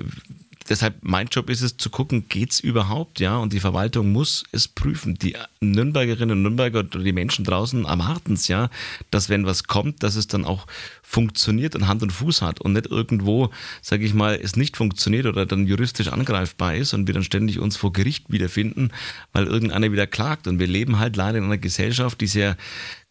[0.68, 4.44] deshalb mein Job ist es zu gucken, geht es überhaupt, ja, und die Verwaltung muss
[4.52, 5.16] es prüfen.
[5.18, 8.70] Die Nürnbergerinnen und Nürnberger oder die Menschen draußen erwarten es ja,
[9.10, 10.66] dass wenn was kommt, dass es dann auch
[11.08, 15.24] funktioniert und Hand und Fuß hat und nicht irgendwo, sage ich mal, es nicht funktioniert
[15.24, 18.90] oder dann juristisch angreifbar ist und wir dann ständig uns vor Gericht wiederfinden,
[19.32, 20.46] weil irgendeiner wieder klagt.
[20.46, 22.58] Und wir leben halt leider in einer Gesellschaft, die sehr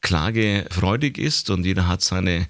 [0.01, 2.45] klagefreudig ist und jeder hat seine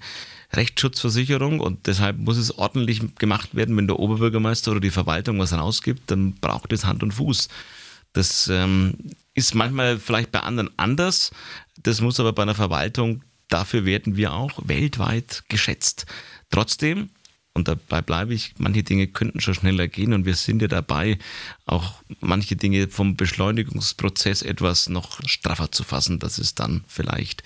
[0.52, 3.74] Rechtsschutzversicherung und deshalb muss es ordentlich gemacht werden.
[3.74, 7.48] Wenn der Oberbürgermeister oder die Verwaltung was rausgibt, dann braucht es Hand und Fuß.
[8.12, 8.94] Das ähm,
[9.32, 11.30] ist manchmal vielleicht bei anderen anders.
[11.82, 16.06] Das muss aber bei einer Verwaltung, dafür werden wir auch weltweit geschätzt.
[16.50, 17.10] Trotzdem,
[17.54, 21.18] und dabei bleibe ich, manche Dinge könnten schon schneller gehen und wir sind ja dabei,
[21.66, 27.42] auch manche Dinge vom Beschleunigungsprozess etwas noch straffer zu fassen, dass es dann vielleicht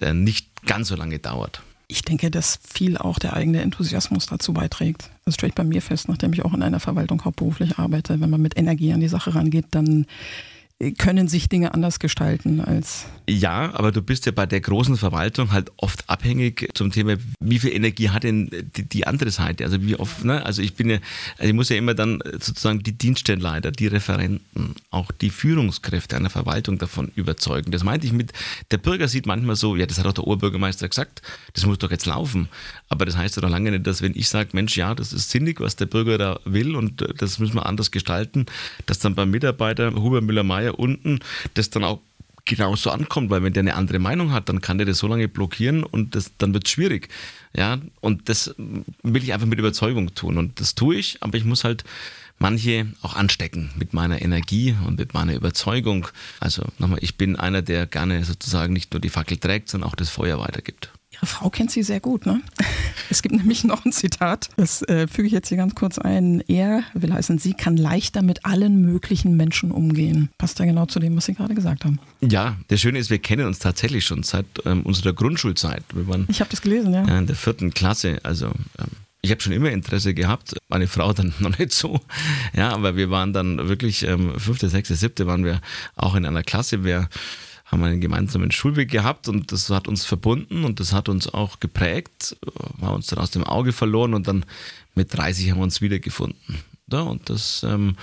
[0.00, 1.62] äh, nicht ganz so lange dauert.
[1.88, 5.10] Ich denke, dass viel auch der eigene Enthusiasmus dazu beiträgt.
[5.24, 8.20] Das stelle ich bei mir fest, nachdem ich auch in einer Verwaltung hauptberuflich arbeite.
[8.20, 10.06] Wenn man mit Energie an die Sache rangeht, dann
[10.98, 13.06] können sich Dinge anders gestalten als.
[13.28, 17.58] Ja, aber du bist ja bei der großen Verwaltung halt oft abhängig zum Thema, wie
[17.58, 19.64] viel Energie hat denn die, die andere Seite?
[19.64, 20.44] Also wie oft, ne?
[20.44, 20.98] Also ich bin ja,
[21.38, 26.30] also ich muss ja immer dann sozusagen die Dienststellenleiter, die Referenten, auch die Führungskräfte einer
[26.30, 27.72] Verwaltung davon überzeugen.
[27.72, 28.32] Das meinte ich mit,
[28.70, 31.22] der Bürger sieht manchmal so, ja, das hat auch der Oberbürgermeister gesagt,
[31.54, 32.48] das muss doch jetzt laufen.
[32.90, 35.30] Aber das heißt ja noch lange nicht, dass wenn ich sage, Mensch, ja, das ist
[35.30, 38.46] sinnig, was der Bürger da will und das müssen wir anders gestalten,
[38.84, 41.20] dass dann beim Mitarbeiter Huber Müller-Meyer Flyer unten
[41.54, 42.00] das dann auch
[42.44, 45.26] genauso ankommt, weil wenn der eine andere Meinung hat, dann kann der das so lange
[45.28, 47.08] blockieren und das, dann wird es schwierig.
[47.56, 48.54] Ja, und das
[49.02, 50.38] will ich einfach mit Überzeugung tun.
[50.38, 51.82] Und das tue ich, aber ich muss halt
[52.38, 56.06] manche auch anstecken mit meiner Energie und mit meiner Überzeugung.
[56.38, 59.96] Also nochmal, ich bin einer, der gerne sozusagen nicht nur die Fackel trägt, sondern auch
[59.96, 60.90] das Feuer weitergibt.
[61.16, 62.40] Ihre Frau kennt Sie sehr gut, ne?
[63.08, 66.40] Es gibt nämlich noch ein Zitat, das äh, füge ich jetzt hier ganz kurz ein.
[66.48, 70.28] Er, will heißen, sie kann leichter mit allen möglichen Menschen umgehen.
[70.38, 72.00] Passt ja genau zu dem, was Sie gerade gesagt haben.
[72.20, 75.84] Ja, das Schöne ist, wir kennen uns tatsächlich schon seit ähm, unserer Grundschulzeit.
[75.94, 77.02] Wir waren, ich habe das gelesen, ja.
[77.18, 78.88] In der vierten Klasse, also ähm,
[79.26, 82.00] ich habe schon immer Interesse gehabt, meine Frau dann noch nicht so.
[82.54, 85.60] Ja, aber wir waren dann wirklich ähm, fünfte, sechste, siebte waren wir
[85.96, 86.84] auch in einer Klasse.
[86.84, 87.08] Wir
[87.66, 91.60] haben einen gemeinsamen Schulweg gehabt und das hat uns verbunden und das hat uns auch
[91.60, 92.36] geprägt,
[92.78, 94.44] war uns dann aus dem Auge verloren und dann
[94.94, 96.62] mit 30 haben wir uns wiedergefunden.
[96.90, 97.96] Ja, und das, ähm,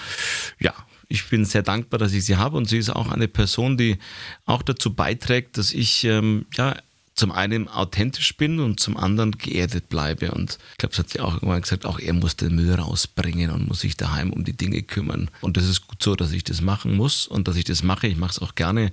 [0.60, 0.74] ja,
[1.08, 3.98] ich bin sehr dankbar, dass ich sie habe und sie ist auch eine Person, die
[4.46, 6.76] auch dazu beiträgt, dass ich ähm, ja
[7.16, 10.32] zum einen authentisch bin und zum anderen geerdet bleibe.
[10.32, 13.52] Und ich glaube, es hat sie auch irgendwann gesagt, auch er muss den Müll rausbringen
[13.52, 15.30] und muss sich daheim um die Dinge kümmern.
[15.42, 18.08] Und das ist gut so, dass ich das machen muss und dass ich das mache.
[18.08, 18.92] Ich mache es auch gerne.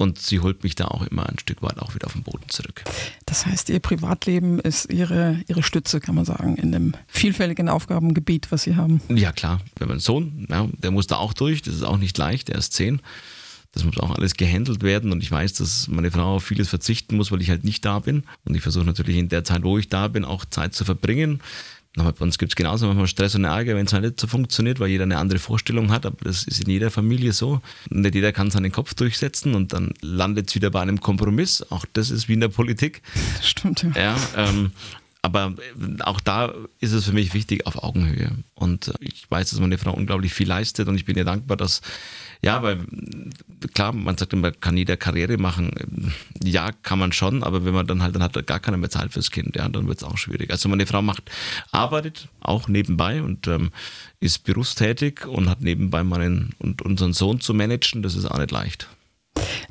[0.00, 2.48] Und sie holt mich da auch immer ein Stück weit auch wieder auf den Boden
[2.48, 2.84] zurück.
[3.26, 8.52] Das heißt, ihr Privatleben ist ihre, ihre Stütze, kann man sagen, in dem vielfältigen Aufgabengebiet,
[8.52, 9.00] was sie haben.
[9.08, 9.60] Ja, klar.
[9.76, 11.62] Wir haben einen Sohn, ja, der muss da auch durch.
[11.62, 12.48] Das ist auch nicht leicht.
[12.48, 13.02] Er ist zehn.
[13.72, 17.16] Das muss auch alles gehandelt werden und ich weiß, dass meine Frau auf vieles verzichten
[17.16, 18.22] muss, weil ich halt nicht da bin.
[18.44, 21.40] Und ich versuche natürlich in der Zeit, wo ich da bin, auch Zeit zu verbringen.
[21.96, 24.26] Aber bei uns gibt es genauso manchmal Stress und Ärger, wenn es halt nicht so
[24.26, 26.06] funktioniert, weil jeder eine andere Vorstellung hat.
[26.06, 27.60] Aber das ist in jeder Familie so.
[27.90, 31.64] Nicht jeder kann seinen Kopf durchsetzen und dann landet es wieder bei einem Kompromiss.
[31.70, 33.02] Auch das ist wie in der Politik.
[33.38, 33.90] Das stimmt, ja.
[33.94, 34.72] ja ähm,
[35.28, 35.54] aber
[36.00, 38.32] auch da ist es für mich wichtig auf Augenhöhe.
[38.54, 41.80] Und ich weiß, dass meine Frau unglaublich viel leistet und ich bin ihr dankbar, dass
[42.40, 42.78] ja, weil
[43.74, 46.12] klar, man sagt immer, kann jeder Karriere machen.
[46.42, 48.90] Ja, kann man schon, aber wenn man dann halt, dann hat er gar keiner mehr
[48.90, 50.50] Zeit fürs Kind, ja, dann wird es auch schwierig.
[50.50, 51.30] Also meine Frau macht,
[51.72, 53.70] arbeitet auch nebenbei und ähm,
[54.20, 58.52] ist berufstätig und hat nebenbei meinen und unseren Sohn zu managen, das ist auch nicht
[58.52, 58.88] leicht.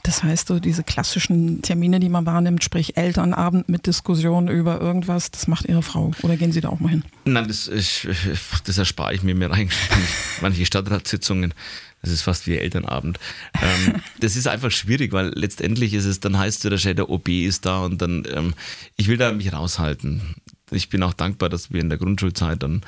[0.04, 5.32] Das heißt, so diese klassischen Termine, die man wahrnimmt, sprich Elternabend mit Diskussion über irgendwas,
[5.32, 7.04] das macht Ihre Frau oder gehen Sie da auch mal hin?
[7.26, 8.08] Nein, das, ich,
[8.66, 9.78] das erspare ich mir mir eigentlich
[10.42, 11.54] manche Stadtratssitzungen.
[12.02, 13.20] Das ist fast wie Elternabend.
[13.62, 17.66] ähm, das ist einfach schwierig, weil letztendlich ist es, dann heißt es, der OB ist
[17.66, 18.54] da und dann, ähm,
[18.96, 20.36] ich will da mich raushalten.
[20.72, 22.82] Ich bin auch dankbar, dass wir in der Grundschulzeit dann,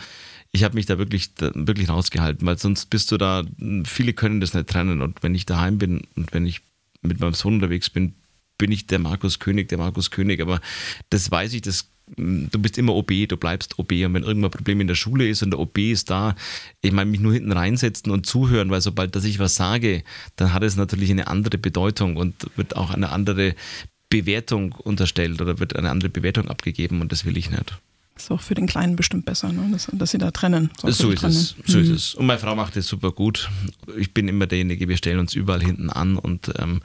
[0.51, 3.43] ich habe mich da wirklich, da wirklich rausgehalten, weil sonst bist du da,
[3.85, 6.61] viele können das nicht trennen und wenn ich daheim bin und wenn ich
[7.01, 8.15] mit meinem Sohn unterwegs bin,
[8.57, 10.59] bin ich der Markus König, der Markus König, aber
[11.09, 14.51] das weiß ich, das du bist immer OB, du bleibst OB und wenn irgendwann ein
[14.51, 16.35] Problem in der Schule ist und der OB ist da,
[16.81, 20.03] ich meine, mich nur hinten reinsetzen und zuhören, weil sobald dass ich was sage,
[20.35, 23.55] dann hat es natürlich eine andere Bedeutung und wird auch eine andere
[24.09, 27.79] Bewertung unterstellt oder wird eine andere Bewertung abgegeben und das will ich nicht.
[28.19, 29.69] Ist auch für den Kleinen bestimmt besser, ne?
[29.71, 30.71] dass, dass sie da trennen.
[30.81, 31.33] So, so ist trennen.
[31.33, 31.55] es.
[31.65, 31.83] So mhm.
[31.85, 32.15] ist es.
[32.15, 33.49] Und meine Frau macht es super gut.
[33.97, 36.81] Ich bin immer derjenige, wir stellen uns überall hinten an und ähm,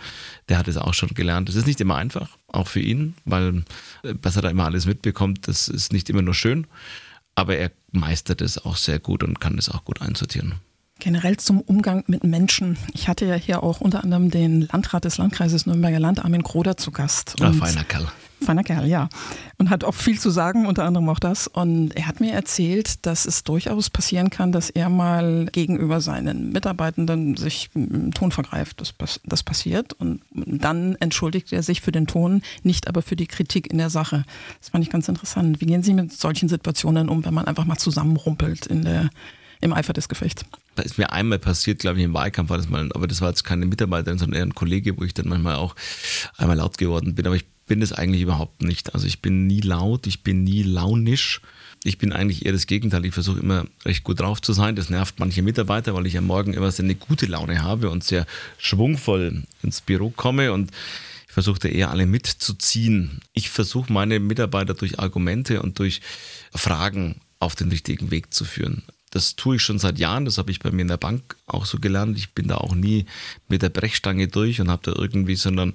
[0.49, 1.49] der hat es auch schon gelernt.
[1.49, 3.65] Es ist nicht immer einfach, auch für ihn, weil
[4.05, 6.69] äh, was er da immer alles mitbekommt, das ist nicht immer nur schön.
[7.35, 10.55] Aber er meistert es auch sehr gut und kann es auch gut einsortieren.
[11.01, 12.79] Generell zum Umgang mit Menschen.
[12.93, 16.77] Ich hatte ja hier auch unter anderem den Landrat des Landkreises Nürnberger Land, Armin Kroder,
[16.77, 17.35] zu Gast.
[17.41, 18.07] Ja, feiner Kerl.
[18.41, 19.09] Feiner Kerl, ja.
[19.59, 21.47] Und hat auch viel zu sagen, unter anderem auch das.
[21.47, 26.53] Und er hat mir erzählt, dass es durchaus passieren kann, dass er mal gegenüber seinen
[26.53, 28.81] Mitarbeitenden sich im Ton vergreift.
[28.81, 29.93] Das, das passiert.
[29.95, 33.91] Und dann entschuldigt er sich für den Ton, nicht aber für die Kritik in der
[33.91, 34.25] Sache.
[34.61, 35.61] Das fand ich ganz interessant.
[35.61, 39.11] Wie gehen Sie mit solchen Situationen um, wenn man einfach mal zusammenrumpelt in der,
[39.61, 40.45] im Eifer des Gefechts?
[40.75, 43.29] Das ist mir einmal passiert, glaube ich, im Wahlkampf war das mal, aber das war
[43.29, 45.77] jetzt keine Mitarbeiterin, sondern eher ein Kollege, wo ich dann manchmal auch
[46.37, 47.27] einmal laut geworden bin.
[47.27, 48.95] Aber ich bin es eigentlich überhaupt nicht.
[48.95, 51.41] Also ich bin nie laut, ich bin nie launisch.
[51.87, 53.05] Ich bin eigentlich eher das Gegenteil.
[53.05, 54.75] Ich versuche immer recht gut drauf zu sein.
[54.75, 58.03] Das nervt manche Mitarbeiter, weil ich am Morgen immer sehr eine gute Laune habe und
[58.03, 58.27] sehr
[58.59, 60.71] schwungvoll ins Büro komme und
[61.27, 63.21] ich versuche eher alle mitzuziehen.
[63.33, 66.01] Ich versuche meine Mitarbeiter durch Argumente und durch
[66.55, 68.85] Fragen auf den richtigen Weg zu führen.
[69.11, 71.67] Das tue ich schon seit Jahren, das habe ich bei mir in der Bank auch
[71.67, 72.19] so gelernt.
[72.19, 73.07] Ich bin da auch nie
[73.49, 75.75] mit der Brechstange durch und habe da irgendwie, sondern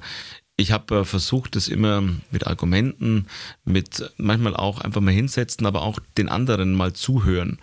[0.59, 3.27] ich habe äh, versucht, das immer mit Argumenten,
[3.65, 7.59] mit manchmal auch einfach mal hinsetzen, aber auch den anderen mal zuhören.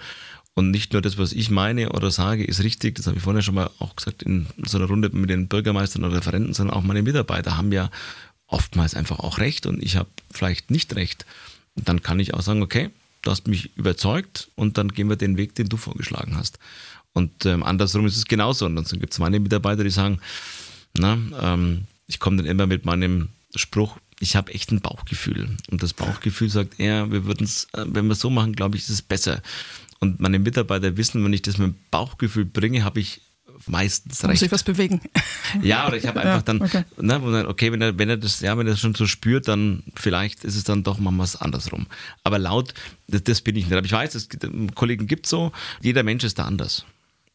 [0.55, 3.43] Und nicht nur das, was ich meine oder sage, ist richtig, das habe ich vorhin
[3.43, 6.83] schon mal auch gesagt in so einer Runde mit den Bürgermeistern oder Referenten, sondern auch
[6.83, 7.91] meine Mitarbeiter haben ja
[8.47, 11.27] oftmals einfach auch recht und ich habe vielleicht nicht recht.
[11.75, 12.89] Und dann kann ich auch sagen, okay,
[13.21, 16.59] du hast mich überzeugt und dann gehen wir den Weg, den du vorgeschlagen hast.
[17.13, 18.65] Und ähm, andersrum ist es genauso.
[18.65, 20.21] Und dann gibt es meine Mitarbeiter, die sagen,
[20.97, 25.49] na, ähm, ich komme dann immer mit meinem Spruch, ich habe echt ein Bauchgefühl.
[25.71, 28.77] Und das Bauchgefühl sagt, ja, wir würden es, äh, wenn wir es so machen, glaube
[28.77, 29.43] ich, ist es besser.
[29.99, 33.21] Und meine Mitarbeiter wissen, wenn ich das mit dem Bauchgefühl bringe, habe ich
[33.67, 34.31] meistens recht.
[34.31, 35.01] Muss sich was bewegen.
[35.63, 36.85] Ja, oder ich habe einfach Ja, dann, okay.
[37.01, 39.85] ne, okay, wenn er, wenn er das, ja, wenn er das schon so spürt, dann
[39.95, 41.87] vielleicht ist es dann doch mal was andersrum.
[42.25, 42.75] Aber laut,
[43.07, 43.73] das, das bin ich nicht.
[43.73, 46.85] Aber ich weiß, es gibt, Kollegen gibt so, jeder Mensch ist da anders.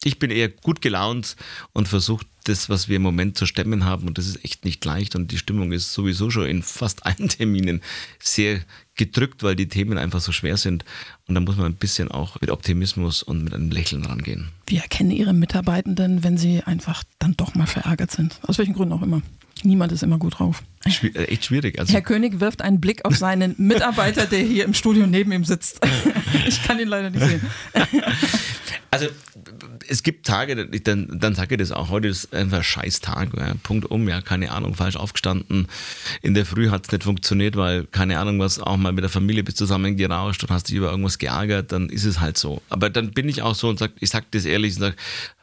[0.04, 1.36] Ich bin eher gut gelaunt
[1.72, 4.84] und versuche das, was wir im Moment zu stemmen haben, und das ist echt nicht
[4.84, 5.14] leicht.
[5.14, 7.82] Und die Stimmung ist sowieso schon in fast allen Terminen
[8.18, 8.60] sehr
[8.96, 10.84] gedrückt, weil die Themen einfach so schwer sind.
[11.26, 14.48] Und da muss man ein bisschen auch mit Optimismus und mit einem Lächeln rangehen.
[14.66, 18.40] Wie erkennen Ihre Mitarbeitenden, wenn sie einfach dann doch mal verärgert sind?
[18.42, 19.22] Aus welchen Gründen auch immer.
[19.64, 20.62] Niemand ist immer gut drauf.
[20.86, 21.78] Schwi- äh, echt schwierig.
[21.78, 25.44] Also, Herr König wirft einen Blick auf seinen Mitarbeiter, der hier im Studio neben ihm
[25.44, 25.80] sitzt.
[26.46, 27.40] Ich kann ihn leider nicht sehen.
[28.90, 29.06] Also
[29.88, 33.30] es gibt Tage, dann, dann sage ich das auch, heute ist einfach ein scheiß Tag,
[33.38, 35.66] ja, Punkt um, ja, keine Ahnung, falsch aufgestanden.
[36.20, 39.08] In der Früh hat es nicht funktioniert, weil, keine Ahnung, was auch mal mit der
[39.08, 42.60] Familie bist zusammengerauscht und hast dich über irgendwas geärgert, dann ist es halt so.
[42.68, 44.96] Aber dann bin ich auch so und sag, ich sag das ehrlich und sag,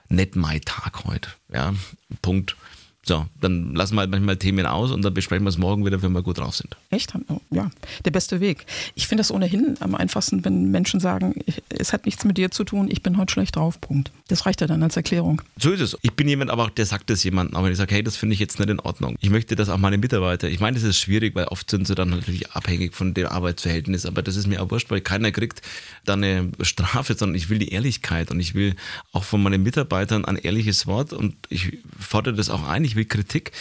[0.09, 1.73] nicht mein Tag heute, ja,
[2.21, 2.55] Punkt.
[3.03, 6.01] So, dann lassen wir halt manchmal Themen aus und dann besprechen wir es morgen wieder,
[6.01, 6.75] wenn wir gut drauf sind.
[6.89, 7.13] Echt?
[7.29, 7.71] Oh, Ja,
[8.05, 8.65] der beste Weg.
[8.93, 11.33] Ich finde das ohnehin am einfachsten, wenn Menschen sagen,
[11.69, 13.79] es hat nichts mit dir zu tun, ich bin heute schlecht drauf.
[13.81, 14.11] Punkt.
[14.27, 15.41] Das reicht ja dann als Erklärung.
[15.57, 15.97] So ist es.
[16.01, 18.33] Ich bin jemand, aber auch der sagt das jemandem, aber ich sage, hey, das finde
[18.33, 19.15] ich jetzt nicht in Ordnung.
[19.21, 20.49] Ich möchte das auch meine Mitarbeiter.
[20.49, 24.05] Ich meine, das ist schwierig, weil oft sind sie dann natürlich abhängig von dem Arbeitsverhältnis,
[24.05, 25.61] aber das ist mir auch wurscht, weil keiner kriegt
[26.05, 28.75] dann eine Strafe, sondern ich will die Ehrlichkeit und ich will
[29.13, 33.05] auch von meinen Mitarbeitern ein ehrliches Wort und ich fordere das auch ein, ich will
[33.05, 33.51] Kritik.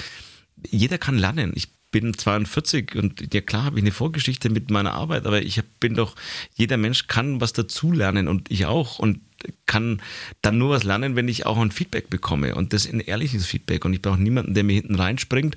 [0.69, 1.53] Jeder kann lernen.
[1.55, 5.63] Ich bin 42 und ja klar habe ich eine Vorgeschichte mit meiner Arbeit, aber ich
[5.81, 6.17] bin doch,
[6.55, 9.21] jeder Mensch kann was dazulernen und ich auch und
[9.67, 10.03] kann
[10.43, 13.85] dann nur was lernen, wenn ich auch ein Feedback bekomme und das ein ehrliches Feedback
[13.85, 15.57] und ich brauche niemanden, der mir hinten reinspringt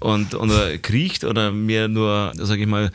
[0.00, 2.90] und oder kriecht oder mir nur, sage ich mal,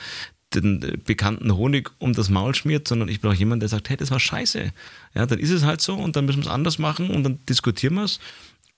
[0.56, 4.12] den bekannten Honig um das Maul schmiert, sondern ich brauche jemanden, der sagt, hey, das
[4.12, 4.72] war scheiße.
[5.16, 7.40] Ja, dann ist es halt so und dann müssen wir es anders machen und dann
[7.48, 8.20] diskutieren wir es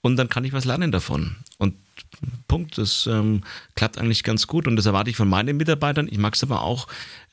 [0.06, 1.36] und dann kann ich was lernen davon.
[1.58, 1.74] Und
[2.48, 3.41] Punkt, das ähm,
[3.74, 6.08] klappt eigentlich ganz gut und das erwarte ich von meinen Mitarbeitern.
[6.08, 6.88] Ich mag es aber auch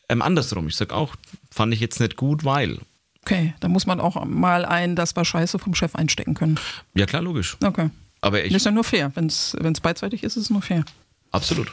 [0.08, 0.68] ähm, andersrum.
[0.68, 1.14] Ich sage auch,
[1.50, 2.78] fand ich jetzt nicht gut, weil.
[3.26, 6.58] Okay, da muss man auch mal ein, das war scheiße vom Chef einstecken können.
[6.94, 7.58] Ja klar, logisch.
[7.62, 7.90] Okay.
[8.22, 9.12] Aber ich, Das ist ja nur fair.
[9.14, 10.86] Wenn es beidseitig ist, ist es nur fair.
[11.30, 11.70] absolut.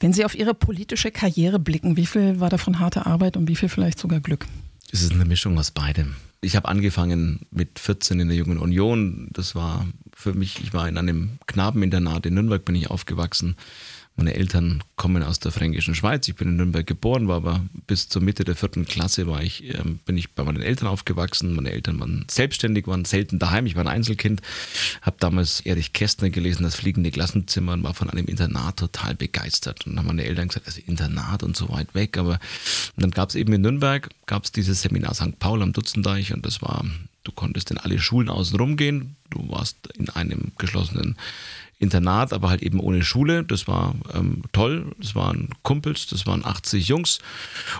[0.00, 3.56] Wenn Sie auf Ihre politische Karriere blicken, wie viel war davon harte Arbeit und wie
[3.56, 4.46] viel vielleicht sogar Glück?
[4.92, 6.14] Es ist eine Mischung aus beidem.
[6.42, 9.28] Ich habe angefangen mit 14 in der Jungen Union.
[9.32, 9.86] Das war
[10.22, 13.56] für mich, ich war in einem Knabeninternat in Nürnberg, bin ich aufgewachsen.
[14.14, 16.28] Meine Eltern kommen aus der fränkischen Schweiz.
[16.28, 19.74] Ich bin in Nürnberg geboren, war aber bis zur Mitte der vierten Klasse war ich,
[19.74, 21.54] ähm, bin ich bei meinen Eltern aufgewachsen.
[21.54, 23.64] Meine Eltern waren selbstständig, waren selten daheim.
[23.64, 24.42] Ich war ein Einzelkind,
[25.00, 29.86] habe damals Erich Kästner gelesen, das fliegende Klassenzimmer und war von einem Internat total begeistert.
[29.86, 32.18] Und dann haben meine Eltern gesagt, also Internat und so weit weg.
[32.18, 32.38] Aber
[32.98, 35.38] dann gab es eben in Nürnberg, gab es dieses Seminar St.
[35.38, 36.84] Paul am Dutzendeich und das war,
[37.24, 39.16] du konntest in alle Schulen außen rumgehen.
[39.30, 41.16] Du warst in einem geschlossenen
[41.78, 43.42] Internat, aber halt eben ohne Schule.
[43.44, 44.92] Das war ähm, toll.
[44.98, 47.18] Das waren Kumpels, das waren 80 Jungs.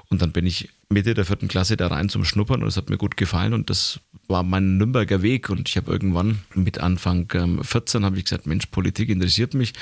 [0.08, 2.90] Und dann bin ich Mitte der vierten Klasse da rein zum Schnuppern und es hat
[2.90, 5.50] mir gut gefallen und das war mein Nürnberger Weg.
[5.50, 9.72] Und ich habe irgendwann mit Anfang ähm, 14 habe ich gesagt, Mensch, Politik interessiert mich.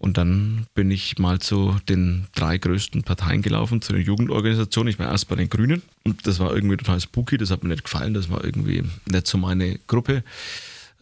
[0.00, 4.90] Und dann bin ich mal zu den drei größten Parteien gelaufen, zu den Jugendorganisationen.
[4.90, 7.68] Ich war erst bei den Grünen und das war irgendwie total spooky, das hat mir
[7.68, 10.24] nicht gefallen, das war irgendwie nicht so meine Gruppe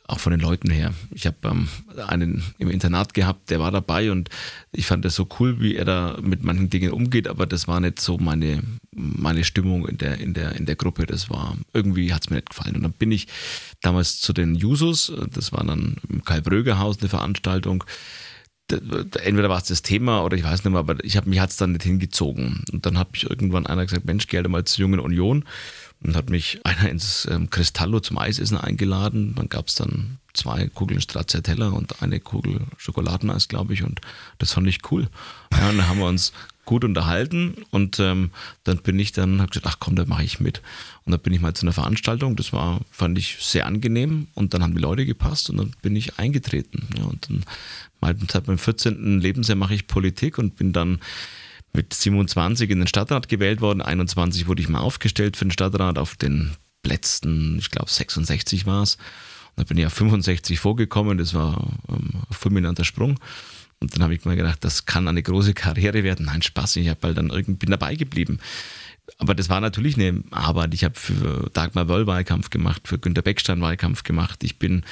[0.09, 0.95] auch von den Leuten her.
[1.11, 1.69] Ich habe ähm,
[2.09, 4.31] einen im Internat gehabt, der war dabei und
[4.73, 7.79] ich fand das so cool, wie er da mit manchen Dingen umgeht, aber das war
[7.79, 11.05] nicht so meine, meine Stimmung in der, in, der, in der Gruppe.
[11.05, 12.77] Das war, irgendwie hat es mir nicht gefallen.
[12.77, 13.29] Und dann bin ich
[13.83, 17.85] damals zu den Jusos, das war dann im Karl-Bröger-Haus eine Veranstaltung.
[18.71, 21.57] Entweder war es das Thema oder ich weiß nicht mehr, aber ich habe mich hat's
[21.57, 22.65] dann nicht hingezogen.
[22.73, 25.45] Und dann hat mich irgendwann einer gesagt, Mensch, geh halt mal zur Jungen Union.
[26.01, 29.35] Und hat mich einer ins ähm, Cristallo zum Eisessen eingeladen.
[29.37, 33.83] Dann gab es dann zwei Kugeln Stracciatella und eine Kugel Schokoladeneis, glaube ich.
[33.83, 34.01] Und
[34.39, 35.09] das fand ich cool.
[35.53, 36.33] Ja, und dann haben wir uns
[36.69, 38.31] gut unterhalten und ähm,
[38.65, 40.61] dann bin ich dann, habe gesagt, ach komm, da mache ich mit.
[41.07, 44.53] Und dann bin ich mal zu einer Veranstaltung, das war, fand ich sehr angenehm und
[44.53, 46.87] dann haben die Leute gepasst und dann bin ich eingetreten.
[46.99, 47.43] Ja, und dann
[48.01, 49.21] seit meinem 14.
[49.21, 51.01] Lebensjahr mache ich Politik und bin dann
[51.73, 53.83] mit 27 in den Stadtrat gewählt worden.
[53.83, 58.83] 21 wurde ich mal aufgestellt für den Stadtrat auf den letzten, ich glaube 66 war
[58.83, 58.97] es.
[59.57, 63.19] Und dann bin ich auf 65 vorgekommen, das war ähm, ein fulminanter Sprung.
[63.81, 66.27] Und dann habe ich mir gedacht, das kann eine große Karriere werden.
[66.27, 68.41] Nein, Spaß, ich habe halt dann irgendwie bin dabei geblieben.
[69.16, 70.75] Aber das war natürlich eine Arbeit.
[70.75, 74.44] Ich habe für Dagmar Wöll Wahlkampf gemacht, für Günter Beckstein Wahlkampf gemacht.
[74.44, 74.85] Ich bin,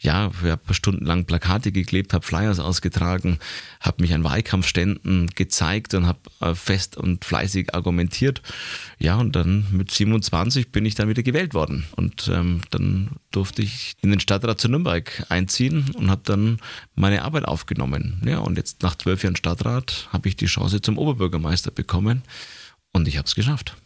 [0.00, 3.38] ja, ich habe stundenlang Plakate geklebt, habe Flyers ausgetragen,
[3.80, 8.42] habe mich an Wahlkampfständen gezeigt und habe äh, fest und fleißig argumentiert.
[8.98, 11.86] Ja, und dann mit 27 bin ich dann wieder gewählt worden.
[11.94, 16.58] Und ähm, dann durfte ich in den Stadtrat zu Nürnberg einziehen und habe dann
[16.96, 18.20] meine Arbeit aufgenommen.
[18.26, 22.22] Ja, und jetzt nach zwölf Jahren Stadtrat habe ich die Chance zum Oberbürgermeister bekommen.
[22.92, 23.76] Und ich habe es geschafft.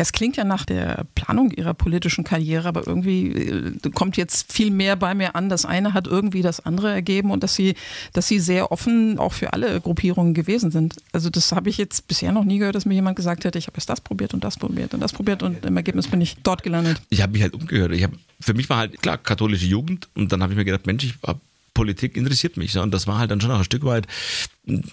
[0.00, 4.70] Es klingt ja nach der Planung ihrer politischen Karriere, aber irgendwie äh, kommt jetzt viel
[4.70, 5.48] mehr bei mir an.
[5.48, 7.74] Das eine hat irgendwie das andere ergeben und dass sie,
[8.12, 10.96] dass sie sehr offen auch für alle Gruppierungen gewesen sind.
[11.12, 13.66] Also das habe ich jetzt bisher noch nie gehört, dass mir jemand gesagt hätte, ich
[13.66, 16.36] habe jetzt das probiert und das probiert und das probiert und im Ergebnis bin ich
[16.44, 17.02] dort gelandet.
[17.10, 17.90] Ich habe mich halt umgehört.
[17.90, 20.86] Ich hab, für mich war halt klar katholische Jugend und dann habe ich mir gedacht,
[20.86, 21.40] Mensch, ich habe
[21.78, 22.72] Politik interessiert mich.
[22.72, 22.82] So.
[22.82, 24.08] Und das war halt dann schon auch ein Stück weit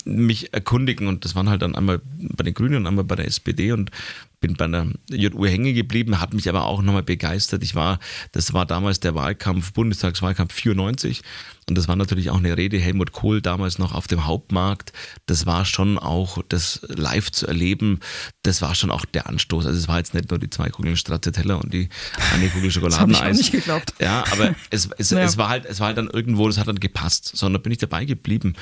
[0.06, 1.08] mich erkundigen.
[1.08, 3.72] Und das waren halt dann einmal bei den Grünen und einmal bei der SPD.
[3.72, 3.92] Und
[4.40, 7.64] bin bei der JU hängen geblieben, hat mich aber auch nochmal begeistert.
[7.64, 8.00] Ich war,
[8.32, 11.24] das war damals der Wahlkampf, Bundestagswahlkampf 94
[11.68, 14.94] und das war natürlich auch eine Rede, Helmut Kohl damals noch auf dem Hauptmarkt.
[15.26, 18.02] Das war schon auch, das live zu erleben,
[18.44, 19.66] das war schon auch der Anstoß.
[19.66, 21.90] Also es war jetzt nicht nur die zwei Kugeln Stracciatella und die
[22.34, 23.20] eine Kugel Schokoladeneis.
[23.20, 23.94] das ich nicht geglaubt.
[24.00, 25.22] Ja, aber es, es, ja.
[25.22, 27.80] es, war halt, es war halt dann irgendwo, das hat dann gepasst, sondern bin ich
[27.80, 28.54] dabei geblieben.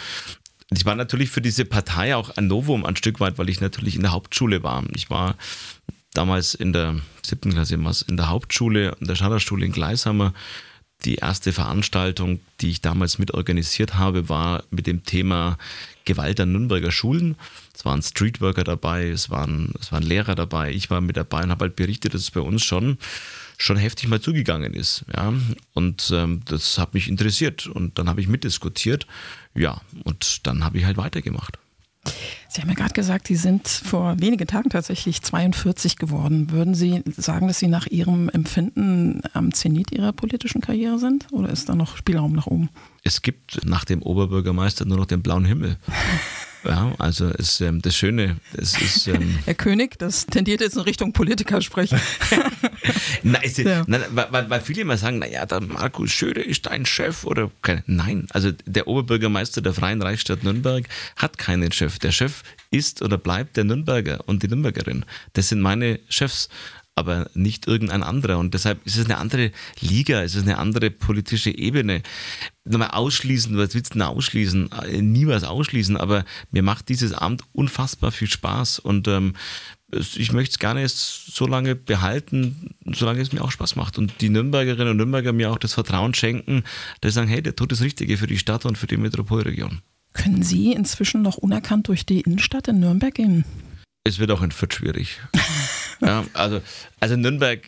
[0.76, 3.96] Ich war natürlich für diese Partei auch ein Novum ein Stück weit, weil ich natürlich
[3.96, 4.84] in der Hauptschule war.
[4.96, 5.36] Ich war
[6.14, 6.96] damals in der
[7.26, 10.34] siebten Klasse in der Hauptschule, in der Schallerschule in Gleishammer.
[11.06, 15.58] Die erste Veranstaltung, die ich damals mit organisiert habe, war mit dem Thema
[16.06, 17.36] Gewalt an Nürnberger Schulen.
[17.76, 20.72] Es waren Streetworker dabei, es waren, es waren Lehrer dabei.
[20.72, 22.98] Ich war mit dabei und habe halt berichtet, dass es bei uns schon,
[23.58, 25.06] schon heftig mal zugegangen ist.
[25.14, 25.34] Ja?
[25.74, 29.08] Und ähm, das hat mich interessiert und dann habe ich mitdiskutiert.
[29.56, 31.58] Ja, und dann habe ich halt weitergemacht.
[32.54, 36.52] Sie haben ja gerade gesagt, Sie sind vor wenigen Tagen tatsächlich 42 geworden.
[36.52, 41.26] Würden Sie sagen, dass Sie nach Ihrem Empfinden am Zenit Ihrer politischen Karriere sind?
[41.32, 42.70] Oder ist da noch Spielraum nach oben?
[43.04, 45.78] Es gibt nach dem Oberbürgermeister nur noch den blauen Himmel.
[46.66, 49.08] Ja, also ist ähm, das Schöne, es ist.
[49.08, 52.00] Ähm Herr König, das tendiert jetzt in Richtung Politiker sprechen.
[53.24, 53.84] nein, ist, ja.
[53.86, 57.84] nein weil, weil, viele immer sagen, naja, der Markus Schöde ist dein Chef oder keine.
[57.86, 60.88] Nein, also der Oberbürgermeister der Freien Reichsstadt Nürnberg
[61.18, 62.00] hat keinen Chef.
[62.00, 65.06] Der Chef ist oder bleibt der Nürnberger und die Nürnbergerin.
[65.34, 66.50] Das sind meine Chefs
[66.96, 68.38] aber nicht irgendein anderer.
[68.38, 72.04] Und deshalb ist es eine andere Liga, es ist eine andere politische Ebene.
[72.66, 74.72] Nochmal ausschließen, was willst du denn ausschließen?
[74.72, 79.34] Äh, nie was ausschließen, aber mir macht dieses Amt unfassbar viel Spaß und ähm,
[79.92, 84.00] ich möchte es gerne so lange behalten, solange es mir auch Spaß macht.
[84.00, 86.64] Und die Nürnbergerinnen und Nürnberger mir auch das Vertrauen schenken,
[87.02, 89.82] dass sie sagen, hey, der tut das Richtige für die Stadt und für die Metropolregion.
[90.14, 93.46] Können Sie inzwischen noch unerkannt durch die Innenstadt in Nürnberg gehen?
[94.06, 95.20] Es wird auch in Fürth schwierig.
[96.02, 96.62] ja, also,
[97.00, 97.62] also Nürnberg,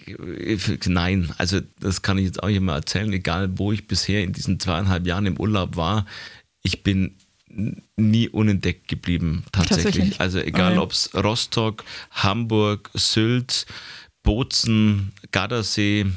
[0.85, 4.59] nein, also das kann ich jetzt auch immer erzählen, egal wo ich bisher in diesen
[4.59, 6.05] zweieinhalb Jahren im Urlaub war,
[6.61, 7.15] ich bin
[7.95, 9.85] nie unentdeckt geblieben, tatsächlich.
[9.85, 10.19] tatsächlich?
[10.19, 10.81] Also egal okay.
[10.81, 13.65] ob es Rostock, Hamburg, Sylt,
[14.23, 16.07] Bozen, Gardasee,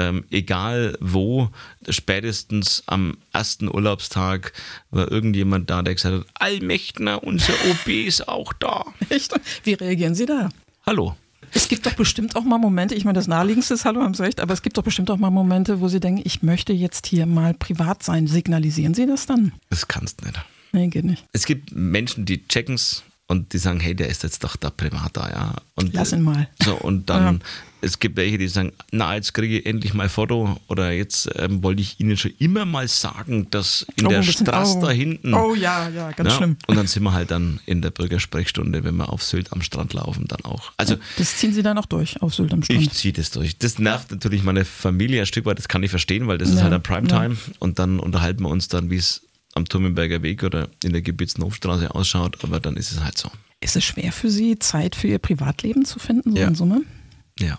[0.00, 1.50] ähm, egal wo,
[1.88, 4.52] spätestens am ersten Urlaubstag
[4.90, 8.86] war irgendjemand da, der gesagt hat, Allmächtner, unser OB ist auch da.
[9.10, 9.38] Echt?
[9.64, 10.48] Wie reagieren Sie da?
[10.86, 11.16] Hallo.
[11.52, 14.22] Es gibt doch bestimmt auch mal Momente, ich meine, das naheliegendste ist Hallo, haben Sie
[14.22, 17.06] recht, aber es gibt doch bestimmt auch mal Momente, wo Sie denken, ich möchte jetzt
[17.06, 18.26] hier mal privat sein.
[18.26, 19.52] Signalisieren Sie das dann?
[19.68, 20.40] Das kannst du nicht.
[20.72, 21.24] Nee, geht nicht.
[21.32, 24.70] Es gibt Menschen, die checken es und die sagen, hey, der ist jetzt doch da
[24.70, 25.54] privat da, ja.
[25.74, 26.48] Und, Lass ihn mal.
[26.62, 27.40] So, und dann, ja.
[27.82, 31.30] Es gibt welche, die sagen, na, jetzt kriege ich endlich mal ein Foto oder jetzt
[31.36, 34.82] ähm, wollte ich Ihnen schon immer mal sagen, dass in oh, der Straße oh.
[34.82, 35.34] da hinten.
[35.34, 36.56] Oh ja, ja, ganz ja, schlimm.
[36.66, 39.92] Und dann sind wir halt dann in der Bürgersprechstunde, wenn wir auf Sylt am Strand
[39.92, 40.72] laufen, dann auch.
[40.76, 42.82] Also, das ziehen Sie dann auch durch, auf Sylt am Strand?
[42.82, 43.58] Ich ziehe das durch.
[43.58, 46.56] Das nervt natürlich meine Familie ein Stück weit, das kann ich verstehen, weil das ja,
[46.56, 49.22] ist halt ein Primetime und dann unterhalten wir uns dann, wie es
[49.54, 53.30] am Turmenberger Weg oder in der Gebietshofstraße ausschaut, aber dann ist es halt so.
[53.60, 56.48] Ist es schwer für Sie, Zeit für Ihr Privatleben zu finden, so ja.
[56.48, 56.82] in Summe?
[57.38, 57.58] Ja.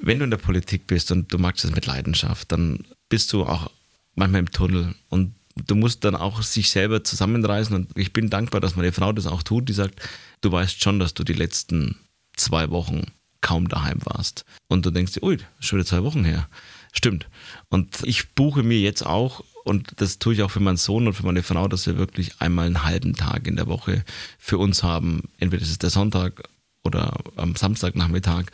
[0.00, 3.44] Wenn du in der Politik bist und du magst es mit Leidenschaft, dann bist du
[3.44, 3.70] auch
[4.14, 5.34] manchmal im Tunnel und
[5.66, 9.26] du musst dann auch sich selber zusammenreißen und ich bin dankbar, dass meine Frau das
[9.26, 10.00] auch tut, die sagt,
[10.40, 11.96] du weißt schon, dass du die letzten
[12.36, 13.02] zwei Wochen
[13.42, 14.44] kaum daheim warst.
[14.68, 16.48] Und du denkst dir, ui, schon wieder zwei Wochen her.
[16.92, 17.26] Stimmt.
[17.68, 21.14] Und ich buche mir jetzt auch und das tue ich auch für meinen Sohn und
[21.14, 24.04] für meine Frau, dass wir wirklich einmal einen halben Tag in der Woche
[24.38, 25.28] für uns haben.
[25.38, 26.48] Entweder ist es der Sonntag
[26.84, 28.46] oder am Samstagnachmittag,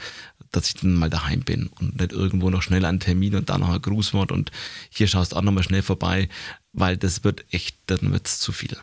[0.53, 3.61] dass ich dann mal daheim bin und nicht irgendwo noch schnell einen Termin und dann
[3.61, 4.51] noch ein Grußwort und
[4.91, 6.29] hier schaust auch nochmal schnell vorbei,
[6.73, 8.77] weil das wird echt, dann wird es zu viel.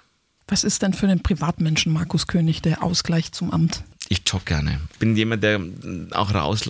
[0.47, 3.83] Was ist denn für den Privatmenschen Markus König der Ausgleich zum Amt?
[4.07, 4.79] Ich jogge gerne.
[4.93, 5.59] Ich bin jemand, der
[6.11, 6.69] auch raus,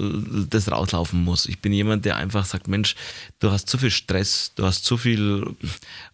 [0.50, 1.48] das rauslaufen muss.
[1.48, 2.96] Ich bin jemand, der einfach sagt, Mensch,
[3.40, 5.46] du hast zu viel Stress, du hast zu viel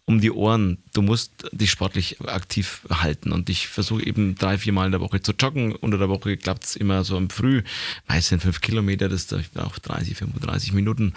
[0.04, 0.78] um die Ohren.
[0.92, 3.30] Du musst dich sportlich aktiv halten.
[3.30, 5.76] Und ich versuche eben drei, vier Mal in der Woche zu joggen.
[5.76, 7.62] Unter der Woche klappt es immer so im Früh.
[8.08, 11.14] Meistens fünf Kilometer, das auch 30, 35 Minuten.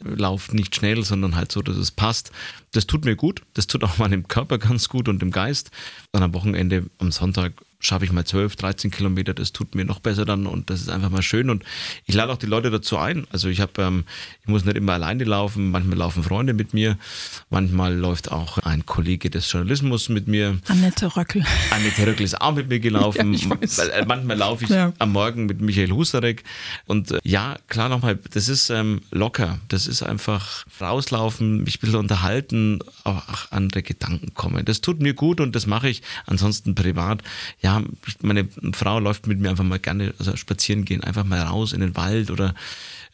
[0.00, 2.32] Lauft nicht schnell, sondern halt so, dass es passt.
[2.72, 3.42] Das tut mir gut.
[3.54, 5.70] Das tut auch meinem Körper ganz gut und dem Geist.
[6.10, 10.00] Und am Wochenende, am Sonntag schaffe ich mal 12, 13 Kilometer, das tut mir noch
[10.00, 11.64] besser dann und das ist einfach mal schön und
[12.06, 13.26] ich lade auch die Leute dazu ein.
[13.30, 14.04] Also ich habe, ähm,
[14.42, 16.96] ich muss nicht immer alleine laufen, manchmal laufen Freunde mit mir,
[17.50, 20.58] manchmal läuft auch ein Kollege des Journalismus mit mir.
[20.68, 21.44] Annette Röckel.
[21.70, 23.34] Annette Röckel ist auch mit mir gelaufen.
[23.34, 24.92] ja, äh, manchmal laufe ich ja.
[24.98, 26.42] am Morgen mit Michael Husarek
[26.86, 31.80] und äh, ja, klar nochmal, das ist ähm, locker, das ist einfach rauslaufen, mich ein
[31.80, 34.64] bisschen unterhalten, auch andere Gedanken kommen.
[34.64, 37.22] Das tut mir gut und das mache ich ansonsten privat.
[37.60, 37.73] Ja,
[38.22, 41.80] meine Frau läuft mit mir einfach mal gerne also spazieren gehen, einfach mal raus in
[41.80, 42.54] den Wald oder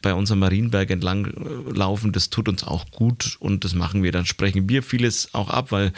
[0.01, 2.11] bei unserem Marienberg entlang äh, laufen.
[2.11, 4.11] Das tut uns auch gut und das machen wir.
[4.11, 5.93] Dann sprechen wir vieles auch ab, weil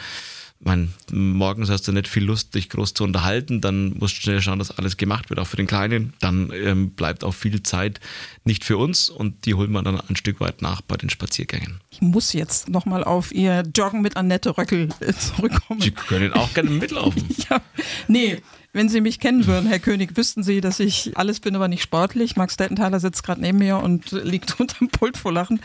[0.64, 4.40] man, morgens hast du nicht viel Lust, dich groß zu unterhalten, dann musst du schnell
[4.40, 6.14] schauen, dass alles gemacht wird, auch für den Kleinen.
[6.20, 8.00] Dann ähm, bleibt auch viel Zeit
[8.44, 11.80] nicht für uns und die holen wir dann ein Stück weit nach bei den Spaziergängen.
[11.90, 15.80] Ich muss jetzt nochmal auf Ihr Joggen mit Annette Röckel äh, zurückkommen.
[15.80, 17.24] Sie können auch gerne mitlaufen.
[17.50, 17.60] ja,
[18.08, 18.38] nee,
[18.74, 21.82] wenn Sie mich kennen würden, Herr König, wüssten Sie, dass ich alles bin, aber nicht
[21.82, 22.36] sportlich.
[22.36, 25.60] Max Dettenthaler sitzt gerade neben mir und liegt unterm Pult vor Lachen.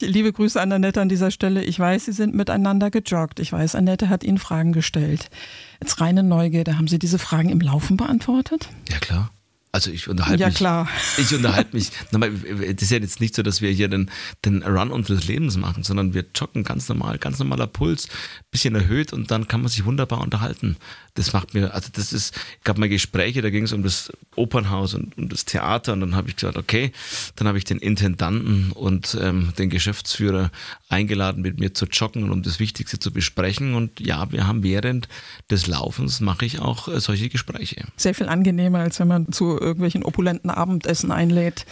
[0.00, 1.62] Liebe Grüße an Annette an dieser Stelle.
[1.62, 3.40] Ich weiß, Sie sind miteinander gejoggt.
[3.40, 5.30] Ich weiß, Annette hat Ihnen Fragen gestellt.
[5.80, 6.76] Jetzt reine Neugierde.
[6.76, 8.68] Haben Sie diese Fragen im Laufen beantwortet?
[8.90, 9.30] Ja, klar.
[9.72, 10.56] Also ich unterhalte ja, mich.
[10.56, 10.88] klar.
[11.18, 11.90] Ich unterhalte mich.
[12.10, 14.10] Das ist ja jetzt nicht so, dass wir hier den,
[14.44, 18.08] den Run unseres Lebens machen, sondern wir joggen ganz normal, ganz normaler Puls,
[18.50, 20.76] bisschen erhöht und dann kann man sich wunderbar unterhalten.
[21.14, 24.12] Das macht mir, also das ist, ich gab mal Gespräche, da ging es um das
[24.34, 26.92] Opernhaus und um das Theater und dann habe ich gesagt, okay,
[27.36, 30.50] dann habe ich den Intendanten und ähm, den Geschäftsführer
[30.88, 33.74] eingeladen, mit mir zu joggen und um das Wichtigste zu besprechen.
[33.74, 35.08] Und ja, wir haben während
[35.50, 37.84] des Laufens mache ich auch äh, solche Gespräche.
[37.96, 41.66] Sehr viel angenehmer, als wenn man zu irgendwelchen opulenten Abendessen einlädt.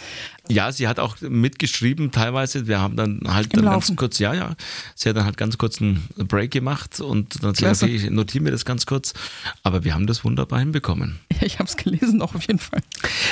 [0.47, 2.67] Ja, sie hat auch mitgeschrieben teilweise.
[2.67, 4.55] Wir haben dann halt dann ganz kurz, ja, ja,
[4.95, 8.43] sie hat dann halt ganz kurz einen Break gemacht und dann gesagt, okay, ich notiere
[8.43, 9.13] mir das ganz kurz.
[9.61, 11.19] Aber wir haben das wunderbar hinbekommen.
[11.33, 12.81] Ja, ich habe es gelesen, auch auf jeden Fall.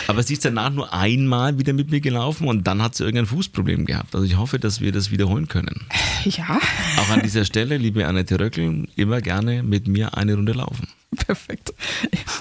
[0.08, 3.26] Aber sie ist danach nur einmal wieder mit mir gelaufen und dann hat sie irgendein
[3.26, 4.14] Fußproblem gehabt.
[4.14, 5.88] Also ich hoffe, dass wir das wiederholen können.
[6.24, 6.60] Ja.
[6.98, 10.88] Auch an dieser Stelle, liebe Annette Röckel, immer gerne mit mir eine Runde laufen.
[11.16, 11.74] Perfekt.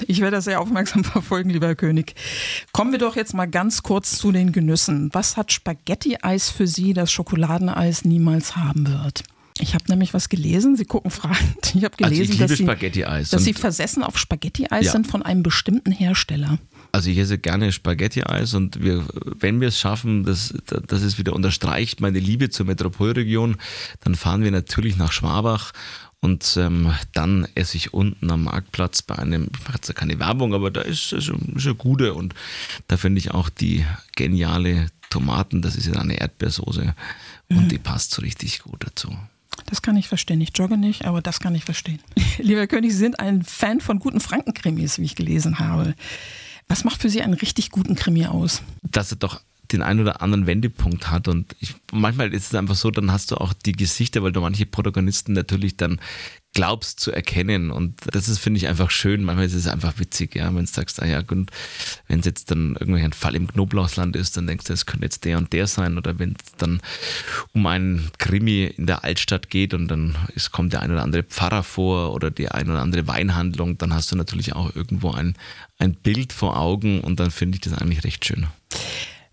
[0.07, 2.15] Ich werde das sehr aufmerksam verfolgen, lieber Herr König.
[2.73, 5.11] Kommen wir doch jetzt mal ganz kurz zu den Genüssen.
[5.13, 9.23] Was hat Spaghetti-Eis für Sie, das Schokoladeneis niemals haben wird?
[9.59, 10.77] Ich habe nämlich was gelesen.
[10.77, 11.75] Sie gucken fragend.
[11.75, 14.93] Ich habe gelesen, also ich dass, Sie, dass Sie versessen auf Spaghetti-Eis ja.
[14.93, 16.59] sind von einem bestimmten Hersteller.
[16.93, 19.05] Also ich esse gerne Spaghetti-Eis und wir,
[19.39, 23.57] wenn wir es schaffen, dass, dass es wieder unterstreicht meine Liebe zur Metropolregion,
[24.01, 25.73] dann fahren wir natürlich nach Schwabach
[26.27, 30.55] und ähm, dann esse ich unten am Marktplatz bei einem, ich mache jetzt keine Werbung,
[30.55, 32.35] aber da ist, ist, ist eine gute und
[32.89, 36.97] da finde ich auch die geniale Tomaten, das ist ja eine Erdbeersoße
[37.49, 37.69] und mhm.
[37.69, 39.17] die passt so richtig gut dazu.
[39.67, 40.41] Das kann ich verstehen.
[40.41, 42.01] Ich jogge nicht, aber das kann ich verstehen.
[42.39, 45.95] Lieber König, Sie sind ein Fan von guten Frankenkrimis, wie ich gelesen habe.
[46.67, 48.63] Was macht für Sie einen richtig guten Krimi aus?
[48.83, 49.41] Dass er doch
[49.73, 51.29] den einen oder anderen Wendepunkt hat.
[51.29, 54.41] Und ich, manchmal ist es einfach so, dann hast du auch die Gesichter, weil du
[54.41, 56.01] manche Protagonisten natürlich dann
[56.57, 57.71] glaubst zu erkennen.
[57.71, 59.23] Und das ist, finde ich, einfach schön.
[59.23, 61.51] Manchmal ist es einfach witzig, ja, wenn du sagst, ah ja, gut,
[62.09, 65.05] wenn es jetzt dann irgendwie ein Fall im Knoblauchsland ist, dann denkst du, es könnte
[65.05, 65.99] jetzt der und der sein.
[65.99, 66.81] Oder wenn es dann
[67.53, 71.25] um einen Krimi in der Altstadt geht und dann ist, kommt der ein oder andere
[71.25, 75.37] Pfarrer vor oder die ein oder andere Weinhandlung, dann hast du natürlich auch irgendwo ein,
[75.79, 78.47] ein Bild vor Augen und dann finde ich das eigentlich recht schön.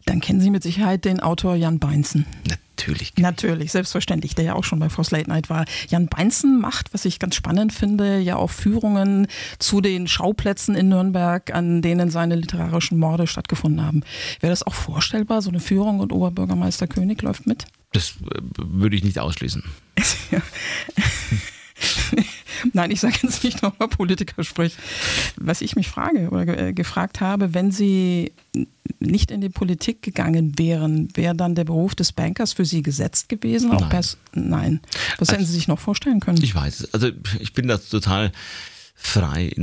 [0.06, 2.26] Dann kennen Sie mit Sicherheit den Autor Jan Beinzen.
[2.48, 3.14] Natürlich.
[3.18, 5.66] Natürlich, selbstverständlich, der ja auch schon bei Force Late Night war.
[5.88, 9.28] Jan Beinzen macht, was ich ganz spannend finde, ja auch Führungen
[9.60, 14.02] zu den Schauplätzen in Nürnberg, an denen seine literarischen Morde stattgefunden haben.
[14.40, 17.66] Wäre das auch vorstellbar, so eine Führung und Oberbürgermeister König läuft mit?
[17.94, 19.64] Das äh, würde ich nicht ausschließen.
[22.72, 24.78] Nein, ich sage jetzt nicht nochmal Politiker spricht.
[25.36, 28.32] Was ich mich frage oder äh, gefragt habe, wenn Sie
[29.00, 33.30] nicht in die Politik gegangen wären, wäre dann der Beruf des Bankers für Sie gesetzt
[33.30, 33.70] gewesen?
[33.70, 34.06] Nein.
[34.34, 34.80] Nein.
[35.18, 36.42] Was hätten Sie sich noch vorstellen können?
[36.42, 36.94] Ich weiß.
[36.94, 37.10] Also
[37.40, 38.32] ich bin da total
[38.96, 39.54] frei.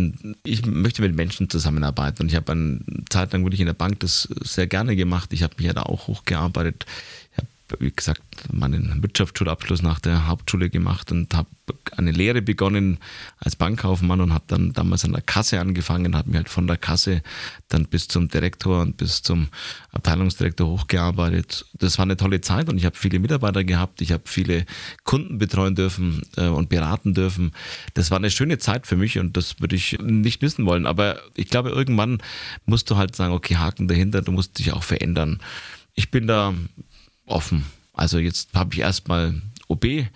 [0.45, 4.01] Ich möchte mit Menschen zusammenarbeiten und ich habe eine Zeit lang wirklich in der Bank
[4.01, 5.33] das sehr gerne gemacht.
[5.33, 6.85] Ich habe mich ja da auch hochgearbeitet.
[7.79, 11.49] Wie gesagt, meinen Wirtschaftsschulabschluss nach der Hauptschule gemacht und habe
[11.97, 12.99] eine Lehre begonnen
[13.39, 16.77] als Bankkaufmann und habe dann damals an der Kasse angefangen, habe mich halt von der
[16.77, 17.23] Kasse
[17.69, 19.49] dann bis zum Direktor und bis zum
[19.93, 21.67] Abteilungsdirektor hochgearbeitet.
[21.75, 24.67] Das war eine tolle Zeit und ich habe viele Mitarbeiter gehabt, ich habe viele
[25.05, 27.53] Kunden betreuen dürfen äh, und beraten dürfen.
[27.95, 30.87] Das war eine schöne Zeit für mich und das würde ich nicht missen wollen.
[30.87, 32.19] Aber ich glaube, irgendwann
[32.67, 35.41] musst du halt sagen, okay, Haken dahinter, du musst dich auch verändern.
[35.95, 36.55] Ich bin da
[37.31, 37.65] offen.
[37.93, 40.07] Also jetzt habe ich erstmal OB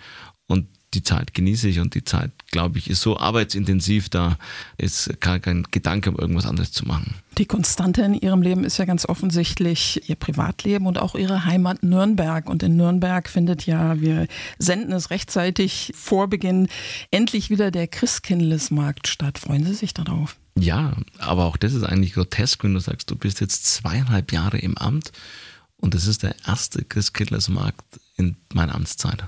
[0.47, 4.37] und die Zeit genieße ich und die Zeit, glaube ich, ist so arbeitsintensiv, da
[4.77, 7.15] ist gar kein Gedanke, um irgendwas anderes zu machen.
[7.37, 11.83] Die Konstante in Ihrem Leben ist ja ganz offensichtlich Ihr Privatleben und auch Ihre Heimat
[11.83, 12.49] Nürnberg.
[12.49, 16.69] Und in Nürnberg findet ja, wir senden es rechtzeitig vor Beginn,
[17.11, 19.37] endlich wieder der Christkindlesmarkt statt.
[19.37, 20.37] Freuen Sie sich darauf?
[20.57, 24.57] Ja, aber auch das ist eigentlich grotesk, wenn du sagst, du bist jetzt zweieinhalb Jahre
[24.57, 25.11] im Amt
[25.85, 27.85] und das ist der erste Christkindlesmarkt
[28.17, 29.23] in meiner Amtszeit.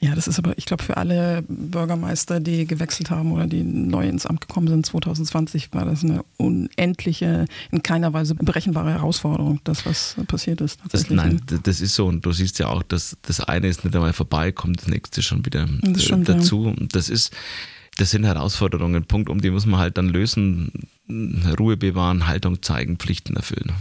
[0.00, 4.08] Ja, das ist aber, ich glaube, für alle Bürgermeister, die gewechselt haben oder die neu
[4.08, 9.84] ins Amt gekommen sind, 2020, war das eine unendliche, in keiner Weise berechenbare Herausforderung, das,
[9.84, 10.78] was passiert ist.
[10.92, 12.06] Das, nein, das ist so.
[12.06, 15.22] Und du siehst ja auch, dass das eine ist nicht einmal vorbei, kommt das nächste
[15.22, 16.68] schon wieder das stimmt, dazu.
[16.68, 16.86] Ja.
[16.92, 17.32] Das ist,
[17.98, 20.70] das sind Herausforderungen, Punkt, um die muss man halt dann lösen,
[21.58, 23.72] Ruhe bewahren, Haltung zeigen, Pflichten erfüllen.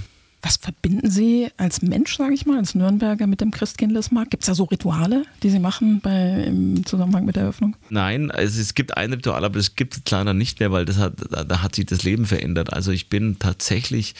[0.45, 4.29] Was verbinden Sie als Mensch, sage ich mal, als Nürnberger mit dem Christkindlesmarkt?
[4.29, 7.75] Gibt es da so Rituale, die Sie machen bei, im Zusammenhang mit der Eröffnung?
[7.89, 10.97] Nein, also es gibt ein Ritual, aber es gibt es leider nicht mehr, weil das
[10.99, 12.71] hat, da hat sich das Leben verändert.
[12.71, 14.13] Also ich bin tatsächlich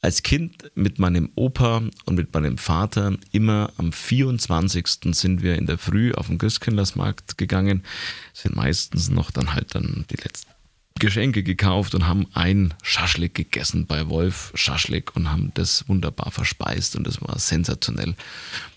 [0.00, 4.86] als Kind mit meinem Opa und mit meinem Vater immer am 24.
[5.12, 7.82] sind wir in der Früh auf den Christkindlersmarkt gegangen,
[8.32, 10.50] sind meistens noch dann halt dann die letzten
[10.98, 16.96] Geschenke gekauft und haben ein Schaschlik gegessen bei Wolf Schaschlik und haben das wunderbar verspeist
[16.96, 18.14] und das war sensationell.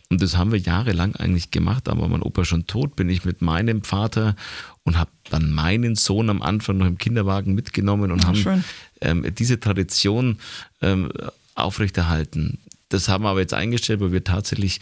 [0.09, 3.41] Und das haben wir jahrelang eigentlich gemacht, aber mein Opa schon tot, bin ich mit
[3.41, 4.35] meinem Vater
[4.83, 8.65] und habe dann meinen Sohn am Anfang noch im Kinderwagen mitgenommen und Ach, haben
[8.99, 10.39] ähm, diese Tradition
[10.81, 11.11] ähm,
[11.55, 12.59] aufrechterhalten.
[12.89, 14.81] Das haben wir aber jetzt eingestellt, weil wir tatsächlich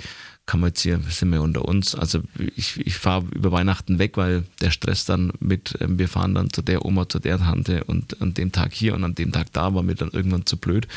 [0.49, 1.93] kann man jetzt hier, sind wir unter uns.
[1.93, 2.21] Also
[2.55, 6.49] ich, ich fahre über Weihnachten weg, weil der Stress dann mit, ähm, wir fahren dann
[6.49, 9.53] zu der Oma, zu der Tante und an dem Tag hier und an dem Tag
[9.53, 10.87] da war mir dann irgendwann zu blöd.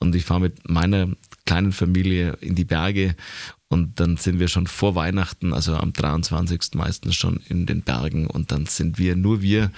[0.00, 1.08] Und ich fahre mit meiner
[1.46, 3.16] kleinen Familie in die Berge
[3.68, 6.74] und dann sind wir schon vor Weihnachten, also am 23.
[6.74, 9.70] meistens schon in den Bergen und dann sind wir nur wir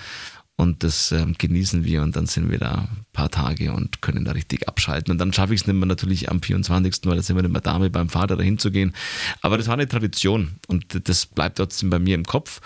[0.56, 4.24] und das ähm, genießen wir und dann sind wir da ein paar Tage und können
[4.24, 5.10] da richtig abschalten.
[5.10, 7.52] Und dann schaffe ich es nicht mehr natürlich am 24., weil da sind wir nicht
[7.52, 8.94] mehr da, mit meinem Vater dahin zu gehen.
[9.40, 12.60] Aber das war eine Tradition und das bleibt trotzdem bei mir im Kopf.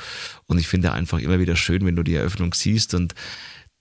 [0.47, 3.15] Und ich finde einfach immer wieder schön, wenn du die Eröffnung siehst und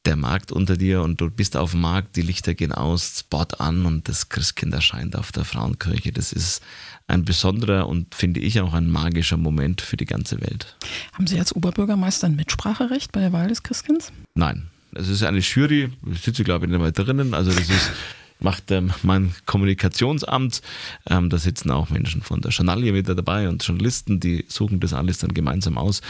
[0.05, 3.47] der Markt unter dir und du bist auf dem Markt, die Lichter gehen aus, Spot
[3.57, 6.11] an und das Christkind erscheint auf der Frauenkirche.
[6.11, 6.61] Das ist
[7.07, 10.75] ein besonderer und finde ich auch ein magischer Moment für die ganze Welt.
[11.13, 14.11] Haben Sie als Oberbürgermeister ein Mitspracherecht bei der Wahl des Christkinds?
[14.33, 14.67] Nein.
[14.93, 17.91] Es ist eine Jury, ich sitze glaube ich nicht mehr drinnen, also das ist
[18.39, 20.61] macht ähm, mein Kommunikationsamt.
[21.09, 24.93] Ähm, da sitzen auch Menschen von der Journalie mit dabei und Journalisten, die suchen das
[24.93, 26.01] alles dann gemeinsam aus.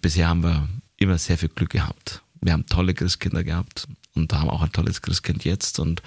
[0.00, 4.50] Bisher haben wir immer sehr viel Glück gehabt wir haben tolle Christkinder gehabt und haben
[4.50, 5.78] auch ein tolles Christkind jetzt.
[5.78, 6.02] Und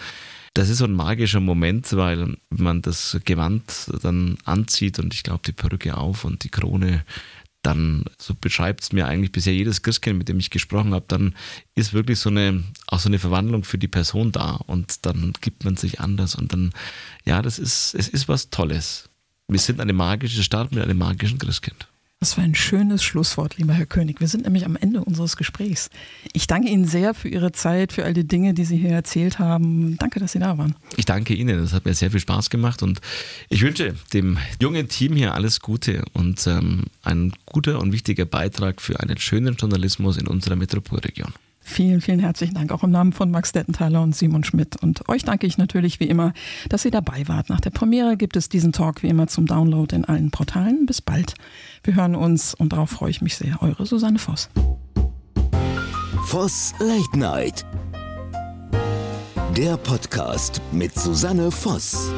[0.58, 5.42] das ist so ein magischer Moment, weil man das Gewand dann anzieht und ich glaube
[5.46, 7.06] die Perücke auf und die Krone,
[7.62, 11.36] dann, so beschreibt es mir eigentlich bisher jedes Christkind, mit dem ich gesprochen habe, dann
[11.76, 15.64] ist wirklich so eine, auch so eine Verwandlung für die Person da und dann gibt
[15.64, 16.74] man sich anders und dann,
[17.24, 19.10] ja, das ist, es ist was Tolles.
[19.48, 21.88] Wir sind eine magische Stadt mit einem magischen Christkind.
[22.20, 24.20] Das war ein schönes Schlusswort, lieber Herr König.
[24.20, 25.92] Wir sind nämlich am Ende unseres Gesprächs.
[26.34, 29.38] Ich danke Ihnen sehr für Ihre Zeit, für all die Dinge, die Sie hier erzählt
[29.38, 29.98] haben.
[29.98, 30.74] Danke, dass Sie da waren.
[30.96, 31.60] Ich danke Ihnen.
[31.60, 33.02] Das hat mir sehr viel Spaß gemacht und
[33.50, 38.82] ich wünsche dem jungen Team hier alles Gute und ähm, ein guter und wichtiger Beitrag
[38.82, 41.32] für einen schönen Journalismus in unserer Metropolregion.
[41.70, 44.82] Vielen, vielen herzlichen Dank auch im Namen von Max Dettenthaler und Simon Schmidt.
[44.82, 46.32] Und euch danke ich natürlich wie immer,
[46.70, 47.50] dass ihr dabei wart.
[47.50, 50.86] Nach der Premiere gibt es diesen Talk wie immer zum Download in allen Portalen.
[50.86, 51.36] Bis bald.
[51.84, 53.62] Wir hören uns und darauf freue ich mich sehr.
[53.62, 54.50] Eure Susanne Voss.
[56.28, 57.66] Voss Late Night.
[59.58, 62.14] Der Podcast mit Susanne Voss.